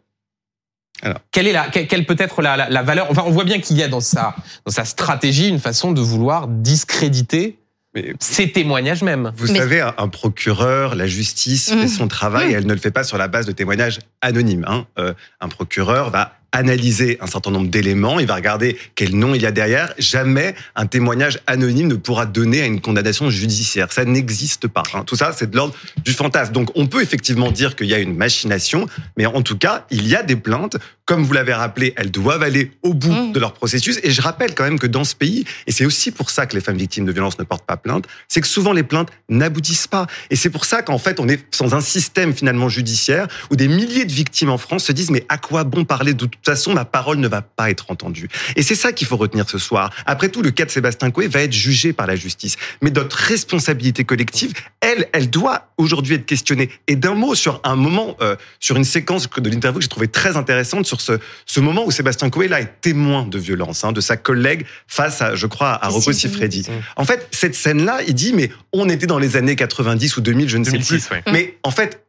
Alors. 1.04 1.18
quelle 1.32 1.46
est 1.48 1.52
la, 1.52 1.68
quelle, 1.70 2.06
peut 2.06 2.16
être 2.18 2.42
la, 2.42 2.58
la, 2.58 2.70
la 2.70 2.82
valeur? 2.84 3.08
Enfin, 3.12 3.24
on 3.26 3.32
voit 3.32 3.44
bien 3.44 3.60
qu'il 3.60 3.78
y 3.78 3.84
a 3.84 3.88
dans 3.90 4.00
sa 4.00 4.34
dans 4.66 4.72
sa 4.72 4.86
stratégie 4.86 5.50
une 5.50 5.60
façon 5.60 5.92
de 5.92 6.02
vouloir 6.02 6.48
discréditer 6.48 7.60
Mais 7.94 8.14
ces 8.20 8.52
témoignages 8.52 9.04
même. 9.04 9.34
Vous 9.36 9.52
Mais- 9.52 9.60
savez, 9.60 9.82
un, 9.82 10.08
procureur, 10.08 10.96
la 10.96 11.08
justice 11.08 11.72
Mmh. 11.72 11.80
fait 11.82 11.88
son 11.90 12.08
travail, 12.08 12.54
Mmh. 12.54 12.56
elle 12.58 12.66
ne 12.66 12.74
le 12.74 12.80
fait 12.80 12.92
pas 12.92 13.04
sur 13.04 13.18
la 13.18 13.28
base 13.28 13.46
de 13.46 13.52
témoignages 13.52 14.00
anonymes. 14.22 14.66
Hein. 14.68 14.88
Euh, 14.98 15.14
un 15.42 15.50
procureur 15.50 16.10
va 16.10 16.34
analyser 16.52 17.18
un 17.22 17.28
certain 17.28 17.52
nombre 17.52 17.70
d'éléments, 17.70 18.20
il 18.20 18.28
va 18.28 18.36
regarder 18.36 18.78
quel 18.96 19.16
nom 19.16 19.34
il 19.34 19.42
y 19.42 19.46
a 19.46 19.52
derrière. 19.52 19.94
Jamais 19.98 20.56
un 20.76 20.86
témoignage 20.86 21.40
anonyme 21.48 21.88
ne 21.88 21.96
pourra 21.96 22.26
donner 22.26 22.62
à 22.62 22.66
une 22.66 22.82
condamnation 22.82 23.30
judiciaire. 23.30 23.92
Ça 23.92 24.06
n'existe 24.06 24.68
pas. 24.68 24.84
hein. 24.94 25.04
Tout 25.06 25.16
ça, 25.16 25.32
c'est 25.36 25.50
de 25.50 25.56
l'ordre 25.56 25.74
du 26.04 26.12
fantasme. 26.14 26.52
Donc, 26.54 26.70
on 26.76 26.88
peut 26.88 27.02
effectivement 27.02 27.52
dire 27.52 27.76
qu'il 27.76 27.88
y 27.88 27.94
a 27.94 28.00
une 28.00 28.16
machination, 28.16 28.88
mais 29.18 29.26
en 29.26 29.42
tout 29.42 29.58
cas, 29.58 29.86
il 29.92 30.08
y 30.08 30.16
a 30.16 30.24
des 30.24 30.36
plaintes. 30.36 30.78
Comme 31.06 31.24
vous 31.24 31.34
l'avez 31.34 31.54
rappelé, 31.54 31.94
elles 31.98 32.12
doivent 32.12 32.44
aller 32.44 32.72
au 32.84 32.94
bout 32.94 33.12
Mmh. 33.12 33.32
de 33.34 33.40
leur 33.40 33.54
processus. 33.54 34.00
Et 34.04 34.12
je 34.12 34.22
rappelle 34.22 34.56
quand 34.56 34.64
même 34.64 34.80
que 34.80 34.88
dans 34.88 35.04
ce 35.04 35.16
pays, 35.16 35.44
et 35.68 35.72
c'est 35.74 35.84
aussi 35.86 36.12
pour 36.12 36.30
ça 36.30 36.46
que 36.46 36.56
les 36.56 36.62
femmes 36.62 36.78
victimes 36.78 37.06
de 37.06 37.12
violences 37.12 37.38
ne 37.40 37.44
portent 37.44 37.66
pas 37.66 37.76
plainte, 37.76 38.06
c'est 38.30 38.40
que 38.40 38.48
souvent 38.48 38.72
les 38.72 38.84
plaintes 38.84 39.10
n'aboutissent 39.28 39.88
pas. 39.88 40.08
Et 40.30 40.38
c'est 40.38 40.50
pour 40.50 40.64
ça 40.64 40.82
qu'en 40.82 40.98
fait, 40.98 41.20
on 41.20 41.28
est 41.28 41.42
dans 41.60 41.76
un 41.76 41.82
système 41.82 42.34
finalement 42.34 42.70
judiciaire 42.70 43.28
où 43.50 43.56
des 43.58 43.68
milliers 43.68 44.06
de 44.06 44.12
victimes 44.14 44.50
en 44.50 44.58
France 44.58 44.86
se 44.86 44.92
disent 44.94 45.12
mais 45.12 45.26
à 45.28 45.38
quoi 45.38 45.66
bon 45.66 45.84
parler 45.84 46.14
toute 46.44 46.54
façon 46.54 46.74
ma 46.74 46.86
parole 46.86 47.18
ne 47.18 47.28
va 47.28 47.42
pas 47.42 47.70
être 47.70 47.86
entendue. 47.90 48.28
Et 48.56 48.64
c'est 48.64 48.76
ça 48.76 48.92
qu'il 48.92 49.08
faut 49.08 49.18
retenir 49.18 49.50
ce 49.50 49.58
soir. 49.58 49.92
Après 50.06 50.30
tout, 50.30 50.42
le 50.42 50.52
cas 50.52 50.66
de 50.66 50.72
Sébastien 50.72 51.12
Coué 51.12 51.28
va 51.28 51.42
être 51.42 51.54
jugé 51.54 51.94
par 51.94 52.08
la 52.08 52.16
justice, 52.16 52.58
mais 52.82 52.92
notre 52.92 53.18
responsabilité 53.18 54.04
collective, 54.04 54.54
elle, 54.80 55.08
elle 55.14 55.30
doit 55.30 55.70
aujourd'hui 55.78 56.16
être 56.16 56.26
questionnée. 56.26 56.70
Et 56.88 56.96
d'un 56.96 57.16
mot 57.16 57.36
sur 57.36 57.62
un 57.64 57.76
moment, 57.76 58.16
euh, 58.22 58.36
sur 58.60 58.76
une 58.76 58.84
séquence 58.84 59.30
de 59.30 59.50
l'interview 59.50 59.80
que 59.80 59.84
j'ai 59.84 59.90
trouvé 59.90 60.08
très 60.08 60.38
intéressante 60.38 60.86
sur 60.86 61.02
ce, 61.02 61.14
ce 61.46 61.60
moment 61.60 61.86
où 61.86 61.92
Sébastien 61.92 62.30
Coué 62.30 62.48
là 62.48 62.62
est 62.62 62.82
témoin 62.82 63.26
de 63.26 63.38
violence 63.38 63.84
hein, 63.84 63.92
de 63.92 64.02
sa 64.02 64.18
collègue 64.18 64.66
face 64.88 65.22
à, 65.22 65.36
je 65.36 65.48
crois, 65.48 65.84
à 65.84 65.88
Rocco 65.90 66.12
Siffredi. 66.14 66.68
En 66.96 67.06
fait, 67.06 67.28
cette 67.32 67.56
scène-là, 67.56 68.00
il 68.08 68.14
dit, 68.14 68.34
mais 68.34 68.52
on 68.74 68.90
était 68.90 69.08
dans 69.08 69.20
les 69.20 69.36
années 69.36 69.56
90 69.56 70.18
ou 70.18 70.22
2000, 70.22 70.50
je 70.50 70.58
ne 70.58 70.64
sais 70.64 70.72
2006, 70.72 71.08
plus. 71.08 71.16
ouais. 71.16 71.24
Mais 71.32 71.58
en 71.64 71.72
fait, 71.72 72.04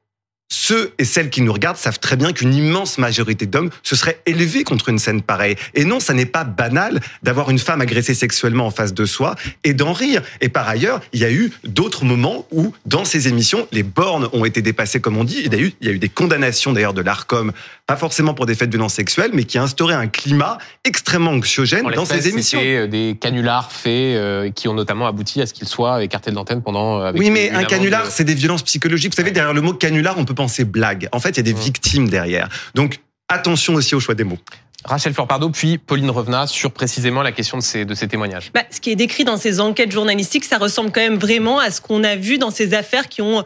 ceux 0.52 0.92
et 0.98 1.06
celles 1.06 1.30
qui 1.30 1.40
nous 1.40 1.52
regardent 1.52 1.78
savent 1.78 1.98
très 1.98 2.16
bien 2.16 2.32
qu'une 2.32 2.52
immense 2.52 2.98
majorité 2.98 3.46
d'hommes 3.46 3.70
se 3.82 3.96
seraient 3.96 4.20
élevés 4.26 4.64
contre 4.64 4.90
une 4.90 4.98
scène 4.98 5.22
pareille. 5.22 5.56
Et 5.74 5.86
non, 5.86 5.98
ça 5.98 6.12
n'est 6.12 6.26
pas 6.26 6.44
banal 6.44 7.00
d'avoir 7.22 7.48
une 7.48 7.58
femme 7.58 7.80
agressée 7.80 8.12
sexuellement 8.12 8.66
en 8.66 8.70
face 8.70 8.92
de 8.92 9.06
soi 9.06 9.34
et 9.64 9.72
d'en 9.72 9.94
rire. 9.94 10.20
Et 10.42 10.50
par 10.50 10.68
ailleurs, 10.68 11.00
il 11.14 11.20
y 11.20 11.24
a 11.24 11.32
eu 11.32 11.50
d'autres 11.64 12.04
moments 12.04 12.46
où, 12.50 12.74
dans 12.84 13.06
ces 13.06 13.28
émissions, 13.28 13.66
les 13.72 13.82
bornes 13.82 14.28
ont 14.34 14.44
été 14.44 14.60
dépassées, 14.60 15.00
comme 15.00 15.16
on 15.16 15.24
dit. 15.24 15.40
Il 15.42 15.52
y 15.54 15.56
a 15.56 15.60
eu, 15.60 15.72
il 15.80 15.86
y 15.86 15.90
a 15.90 15.94
eu 15.94 15.98
des 15.98 16.10
condamnations 16.10 16.74
d'ailleurs 16.74 16.94
de 16.94 17.00
l'ARCOM 17.00 17.52
pas 17.92 17.98
forcément 17.98 18.32
pour 18.32 18.46
des 18.46 18.54
faits 18.54 18.70
de 18.70 18.76
violence 18.76 18.94
sexuelle, 18.94 19.32
mais 19.34 19.44
qui 19.44 19.58
a 19.58 19.62
instauré 19.62 19.92
un 19.92 20.06
climat 20.06 20.56
extrêmement 20.82 21.32
anxiogène 21.32 21.86
dans 21.94 22.06
ces 22.06 22.26
émissions. 22.28 22.58
C'était 22.58 22.76
euh, 22.76 22.86
des 22.86 23.18
canulars 23.20 23.70
faits 23.70 23.92
euh, 24.16 24.50
qui 24.50 24.66
ont 24.66 24.72
notamment 24.72 25.06
abouti 25.06 25.42
à 25.42 25.46
ce 25.46 25.52
qu'il 25.52 25.68
soit 25.68 26.02
écarté 26.02 26.30
de 26.30 26.36
l'antenne 26.36 26.62
pendant. 26.62 27.00
euh, 27.00 27.04
avec 27.08 27.20
Oui, 27.20 27.28
mais 27.30 27.50
un 27.50 27.64
canular, 27.64 28.06
de- 28.06 28.10
c'est 28.10 28.24
des 28.24 28.32
violences 28.34 28.62
psychologiques. 28.62 29.12
Vous 29.12 29.16
savez, 29.16 29.30
derrière 29.30 29.52
le 29.52 29.60
mot 29.60 29.74
canular, 29.74 30.16
on 30.16 30.24
peut 30.24 30.34
penser 30.34 30.64
blague. 30.64 31.06
En 31.12 31.20
fait, 31.20 31.30
il 31.30 31.36
y 31.36 31.40
a 31.40 31.42
des 31.42 31.52
Mm. 31.52 31.58
victimes 31.58 32.08
derrière. 32.08 32.48
Donc, 32.74 33.00
attention 33.28 33.74
aussi 33.74 33.94
au 33.94 34.00
choix 34.00 34.14
des 34.14 34.24
mots. 34.24 34.38
Rachel 34.86 35.12
Florpardo, 35.12 35.50
puis 35.50 35.76
Pauline 35.76 36.10
Revenat 36.10 36.46
sur 36.46 36.72
précisément 36.72 37.22
la 37.22 37.30
question 37.30 37.58
de 37.58 37.62
ces, 37.62 37.84
de 37.84 37.94
ces 37.94 38.08
témoignages. 38.08 38.50
Bah, 38.54 38.62
ce 38.70 38.80
qui 38.80 38.90
est 38.90 38.96
décrit 38.96 39.24
dans 39.24 39.36
ces 39.36 39.60
enquêtes 39.60 39.92
journalistiques, 39.92 40.44
ça 40.44 40.56
ressemble 40.58 40.90
quand 40.92 41.02
même 41.02 41.18
vraiment 41.18 41.58
à 41.60 41.70
ce 41.70 41.80
qu'on 41.82 42.02
a 42.04 42.16
vu 42.16 42.38
dans 42.38 42.50
ces 42.50 42.72
affaires 42.74 43.08
qui 43.08 43.20
ont 43.22 43.44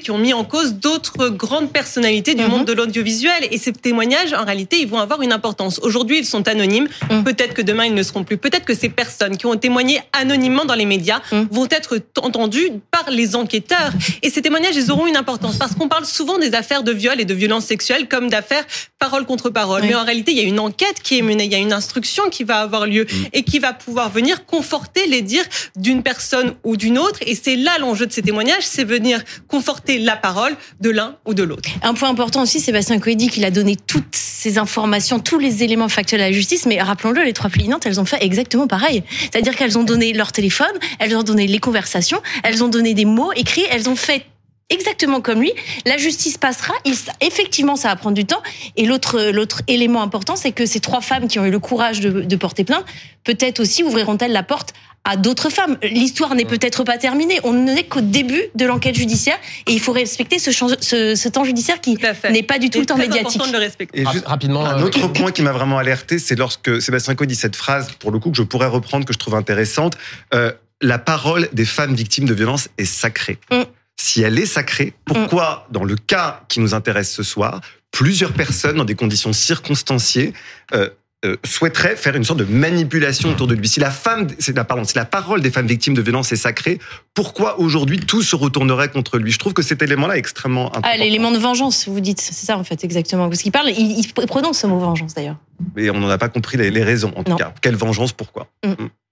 qui 0.00 0.10
ont 0.10 0.18
mis 0.18 0.32
en 0.32 0.44
cause 0.44 0.74
d'autres 0.74 1.28
grandes 1.28 1.70
personnalités 1.72 2.34
du 2.34 2.42
Mhm. 2.42 2.50
monde 2.50 2.64
de 2.66 2.72
l'audiovisuel. 2.72 3.46
Et 3.52 3.58
ces 3.58 3.72
témoignages, 3.72 4.32
en 4.32 4.44
réalité, 4.44 4.78
ils 4.80 4.88
vont 4.88 4.98
avoir 4.98 5.22
une 5.22 5.32
importance. 5.32 5.78
Aujourd'hui, 5.82 6.18
ils 6.18 6.24
sont 6.26 6.48
anonymes. 6.48 6.88
Mhm. 7.10 7.22
Peut-être 7.22 7.54
que 7.54 7.62
demain, 7.62 7.84
ils 7.84 7.94
ne 7.94 8.02
seront 8.02 8.24
plus. 8.24 8.36
Peut-être 8.38 8.64
que 8.64 8.74
ces 8.74 8.88
personnes 8.88 9.36
qui 9.36 9.46
ont 9.46 9.54
témoigné 9.56 10.00
anonymement 10.12 10.64
dans 10.64 10.74
les 10.74 10.84
médias 10.84 11.20
Mhm. 11.30 11.46
vont 11.52 11.68
être 11.70 11.98
entendues 12.20 12.70
par 12.90 13.08
les 13.10 13.36
enquêteurs. 13.36 13.92
Et 14.22 14.30
ces 14.30 14.42
témoignages, 14.42 14.74
ils 14.74 14.90
auront 14.90 15.06
une 15.06 15.16
importance 15.16 15.56
parce 15.58 15.74
qu'on 15.76 15.88
parle 15.88 16.06
souvent 16.06 16.38
des 16.38 16.54
affaires 16.54 16.82
de 16.82 16.90
viol 16.92 17.20
et 17.20 17.24
de 17.24 17.34
violences 17.34 17.66
sexuelles 17.66 18.08
comme 18.08 18.28
d'affaires 18.28 18.64
parole 18.98 19.26
contre 19.26 19.48
parole. 19.50 19.82
Oui. 19.82 19.88
Mais 19.88 19.94
en 19.94 20.04
réalité, 20.04 20.32
il 20.32 20.38
y 20.38 20.40
a 20.40 20.44
une 20.44 20.58
enquête 20.60 21.00
qui 21.02 21.18
est 21.18 21.22
menée, 21.22 21.44
il 21.44 21.52
y 21.52 21.54
a 21.54 21.58
une 21.58 21.72
instruction 21.72 22.24
qui 22.30 22.42
va 22.42 22.56
avoir 22.60 22.86
lieu 22.86 23.06
et 23.32 23.42
qui 23.44 23.60
va 23.60 23.72
pouvoir 23.72 24.10
venir 24.10 24.44
conforter 24.46 25.06
les 25.06 25.22
dires 25.22 25.44
d'une 25.76 26.02
personne 26.02 26.54
ou 26.64 26.76
d'une 26.76 26.98
autre. 26.98 27.20
Et 27.26 27.34
c'est 27.36 27.56
là 27.56 27.78
l'enjeu 27.78 28.06
de 28.06 28.12
ces 28.12 28.22
témoignages, 28.22 28.62
c'est 28.64 28.84
venir 28.84 29.22
conforter 29.52 29.98
la 29.98 30.16
parole 30.16 30.56
de 30.80 30.88
l'un 30.88 31.16
ou 31.26 31.34
de 31.34 31.42
l'autre. 31.42 31.68
Un 31.82 31.92
point 31.92 32.08
important 32.08 32.40
aussi, 32.40 32.58
Sébastien 32.58 32.98
Coé 32.98 33.16
dit 33.16 33.28
qu'il 33.28 33.44
a 33.44 33.50
donné 33.50 33.76
toutes 33.76 34.16
ces 34.16 34.56
informations, 34.56 35.20
tous 35.20 35.38
les 35.38 35.62
éléments 35.62 35.90
factuels 35.90 36.22
à 36.22 36.30
la 36.30 36.32
justice, 36.32 36.64
mais 36.64 36.80
rappelons-le, 36.80 37.22
les 37.22 37.34
trois 37.34 37.50
plaignantes, 37.50 37.84
elles 37.84 38.00
ont 38.00 38.06
fait 38.06 38.24
exactement 38.24 38.66
pareil. 38.66 39.04
C'est-à-dire 39.20 39.54
qu'elles 39.54 39.76
ont 39.76 39.82
donné 39.84 40.14
leur 40.14 40.32
téléphone, 40.32 40.72
elles 40.98 41.14
ont 41.14 41.22
donné 41.22 41.46
les 41.46 41.58
conversations, 41.58 42.22
elles 42.42 42.64
ont 42.64 42.68
donné 42.68 42.94
des 42.94 43.04
mots 43.04 43.30
écrits, 43.34 43.66
elles 43.70 43.90
ont 43.90 43.94
fait 43.94 44.24
exactement 44.70 45.20
comme 45.20 45.42
lui. 45.42 45.52
La 45.84 45.98
justice 45.98 46.38
passera. 46.38 46.72
Effectivement, 47.20 47.76
ça 47.76 47.88
va 47.88 47.96
prendre 47.96 48.16
du 48.16 48.24
temps. 48.24 48.42
Et 48.76 48.86
l'autre, 48.86 49.20
l'autre 49.32 49.60
élément 49.68 50.00
important, 50.00 50.34
c'est 50.34 50.52
que 50.52 50.64
ces 50.64 50.80
trois 50.80 51.02
femmes 51.02 51.28
qui 51.28 51.38
ont 51.38 51.44
eu 51.44 51.50
le 51.50 51.58
courage 51.58 52.00
de, 52.00 52.22
de 52.22 52.36
porter 52.36 52.64
plainte, 52.64 52.86
peut-être 53.22 53.60
aussi 53.60 53.82
ouvriront-elles 53.82 54.32
la 54.32 54.42
porte 54.42 54.72
à 55.04 55.16
d'autres 55.16 55.50
femmes. 55.50 55.78
L'histoire 55.82 56.34
n'est 56.34 56.44
peut-être 56.44 56.84
pas 56.84 56.96
terminée. 56.98 57.40
On 57.44 57.52
n'est 57.52 57.84
qu'au 57.84 58.00
début 58.00 58.42
de 58.54 58.64
l'enquête 58.64 58.94
judiciaire 58.94 59.38
et 59.66 59.72
il 59.72 59.80
faut 59.80 59.92
respecter 59.92 60.38
ce, 60.38 60.50
change- 60.50 60.76
ce, 60.80 61.14
ce 61.16 61.28
temps 61.28 61.44
judiciaire 61.44 61.80
qui 61.80 61.98
n'est 62.30 62.42
pas 62.42 62.58
du 62.58 62.70
tout 62.70 62.80
le 62.80 62.86
temps 62.86 62.96
médiatique. 62.96 63.26
important 63.36 63.46
de 63.48 63.52
le 63.52 63.58
respecter. 63.58 64.00
Et 64.00 64.06
juste- 64.12 64.26
rapidement. 64.26 64.64
Un 64.64 64.80
euh, 64.80 64.84
autre 64.84 65.08
point 65.08 65.32
qui 65.32 65.42
m'a 65.42 65.52
vraiment 65.52 65.78
alerté, 65.78 66.18
c'est 66.18 66.36
lorsque 66.36 66.80
Sébastien 66.80 67.14
Coe 67.14 67.26
dit 67.26 67.34
cette 67.34 67.56
phrase, 67.56 67.90
pour 67.98 68.12
le 68.12 68.18
coup, 68.18 68.30
que 68.30 68.36
je 68.36 68.42
pourrais 68.42 68.68
reprendre, 68.68 69.04
que 69.04 69.12
je 69.12 69.18
trouve 69.18 69.34
intéressante. 69.34 69.96
Euh, 70.34 70.52
la 70.80 70.98
parole 70.98 71.48
des 71.52 71.64
femmes 71.64 71.94
victimes 71.94 72.24
de 72.26 72.34
violences 72.34 72.68
est 72.78 72.84
sacrée. 72.84 73.38
Mm. 73.50 73.62
Si 74.00 74.22
elle 74.22 74.38
est 74.38 74.46
sacrée, 74.46 74.94
pourquoi, 75.04 75.66
dans 75.70 75.84
le 75.84 75.96
cas 75.96 76.42
qui 76.48 76.60
nous 76.60 76.74
intéresse 76.74 77.12
ce 77.12 77.22
soir, 77.22 77.60
plusieurs 77.92 78.32
personnes, 78.32 78.76
dans 78.76 78.84
des 78.84 78.94
conditions 78.94 79.32
circonstanciées, 79.32 80.32
euh, 80.74 80.88
euh, 81.24 81.36
souhaiteraient 81.44 81.96
faire 81.96 82.16
une 82.16 82.24
sorte 82.24 82.40
de 82.40 82.44
manipulation 82.44 83.30
autour 83.30 83.46
de 83.46 83.54
lui. 83.54 83.68
Si 83.68 83.78
la 83.80 83.90
femme, 83.90 84.26
c'est 84.38 84.56
la, 84.56 84.64
pardon, 84.64 84.84
si 84.84 84.96
la 84.96 85.04
parole 85.04 85.40
des 85.40 85.50
femmes 85.50 85.66
victimes 85.66 85.94
de 85.94 86.02
violences 86.02 86.32
est 86.32 86.36
sacrée, 86.36 86.78
pourquoi 87.14 87.60
aujourd'hui 87.60 88.00
tout 88.00 88.22
se 88.22 88.34
retournerait 88.34 88.88
contre 88.88 89.18
lui? 89.18 89.30
Je 89.30 89.38
trouve 89.38 89.52
que 89.52 89.62
cet 89.62 89.82
élément-là 89.82 90.16
est 90.16 90.18
extrêmement 90.18 90.66
important. 90.66 90.88
Ah, 90.92 90.96
l'élément 90.96 91.30
de 91.30 91.38
vengeance, 91.38 91.86
vous 91.88 92.00
dites, 92.00 92.20
c'est 92.20 92.34
ça 92.46 92.58
en 92.58 92.64
fait 92.64 92.82
exactement. 92.84 93.28
Parce 93.28 93.42
qu'il 93.42 93.52
parle, 93.52 93.70
il, 93.70 93.98
il 93.98 94.26
prononce 94.26 94.58
ce 94.58 94.66
mot 94.66 94.78
vengeance 94.78 95.14
d'ailleurs. 95.14 95.36
Mais 95.76 95.90
on 95.90 96.00
n'en 96.00 96.08
a 96.08 96.18
pas 96.18 96.28
compris 96.28 96.56
les, 96.56 96.70
les 96.70 96.82
raisons, 96.82 97.12
en 97.16 97.22
tout 97.22 97.30
Non. 97.32 97.36
cas. 97.36 97.54
Quelle 97.60 97.76
vengeance, 97.76 98.12
pourquoi? 98.12 98.48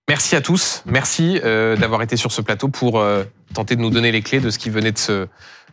Merci 0.08 0.34
à 0.34 0.40
tous. 0.40 0.82
Merci 0.86 1.40
euh, 1.44 1.76
d'avoir 1.76 2.02
été 2.02 2.16
sur 2.16 2.32
ce 2.32 2.40
plateau 2.40 2.66
pour 2.66 2.98
euh, 2.98 3.22
tenter 3.54 3.76
de 3.76 3.80
nous 3.80 3.90
donner 3.90 4.10
les 4.10 4.22
clés 4.22 4.40
de 4.40 4.50
ce 4.50 4.58
qui 4.58 4.68
venait 4.68 4.90
de 4.90 4.98
se, 4.98 5.28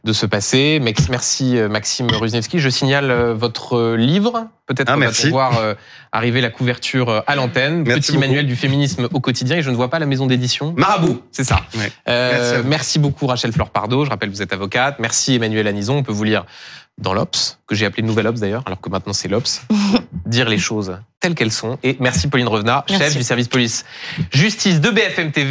de 0.07 0.13
se 0.13 0.25
passer. 0.25 0.79
Merci 0.81 1.57
euh, 1.57 1.69
Maxime 1.69 2.07
Ruzniewski. 2.09 2.57
Je 2.59 2.69
signale 2.69 3.11
euh, 3.11 3.33
votre 3.35 3.77
euh, 3.77 3.95
livre. 3.97 4.47
Peut-être 4.65 4.89
Ah, 4.89 4.93
qu'on 4.95 5.01
va 5.01 5.11
pouvoir 5.11 5.59
euh, 5.59 5.75
arriver 6.11 6.41
la 6.41 6.49
couverture 6.49 7.23
à 7.27 7.35
l'antenne. 7.35 7.83
Merci 7.85 8.01
Petit 8.01 8.11
beaucoup. 8.13 8.21
manuel 8.25 8.47
du 8.47 8.55
féminisme 8.55 9.07
au 9.13 9.19
quotidien. 9.19 9.57
Et 9.57 9.61
je 9.61 9.69
ne 9.69 9.75
vois 9.75 9.89
pas 9.89 9.99
la 9.99 10.05
maison 10.07 10.25
d'édition. 10.25 10.73
Marabout. 10.77 11.21
C'est 11.31 11.43
ça. 11.43 11.61
Ouais. 11.77 11.91
Euh, 12.09 12.63
Merci 12.65 12.97
beaucoup 12.99 13.27
Rachel 13.27 13.51
Fleur 13.53 13.69
Pardo. 13.69 14.03
Je 14.05 14.09
rappelle, 14.09 14.29
vous 14.29 14.41
êtes 14.41 14.53
avocate. 14.53 14.97
Merci 14.99 15.35
Emmanuel 15.35 15.67
Anison. 15.67 15.97
On 15.97 16.03
peut 16.03 16.11
vous 16.11 16.23
lire 16.23 16.45
dans 16.97 17.13
l'Obs, 17.13 17.59
que 17.67 17.75
j'ai 17.75 17.85
appelé 17.85 18.01
Nouvelle 18.01 18.25
Obs 18.25 18.39
d'ailleurs, 18.39 18.63
alors 18.65 18.81
que 18.81 18.89
maintenant 18.89 19.13
c'est 19.13 19.27
l'Obs. 19.27 19.61
dire 20.25 20.49
les 20.49 20.57
choses 20.57 20.97
telles 21.19 21.35
qu'elles 21.35 21.51
sont. 21.51 21.77
Et 21.83 21.95
merci 21.99 22.27
Pauline 22.27 22.47
Revenat, 22.47 22.85
Merci. 22.89 23.03
chef 23.03 23.17
du 23.17 23.23
service 23.23 23.47
police 23.47 23.85
justice 24.31 24.81
de 24.81 24.89
BFM 24.89 25.31
TV. 25.31 25.45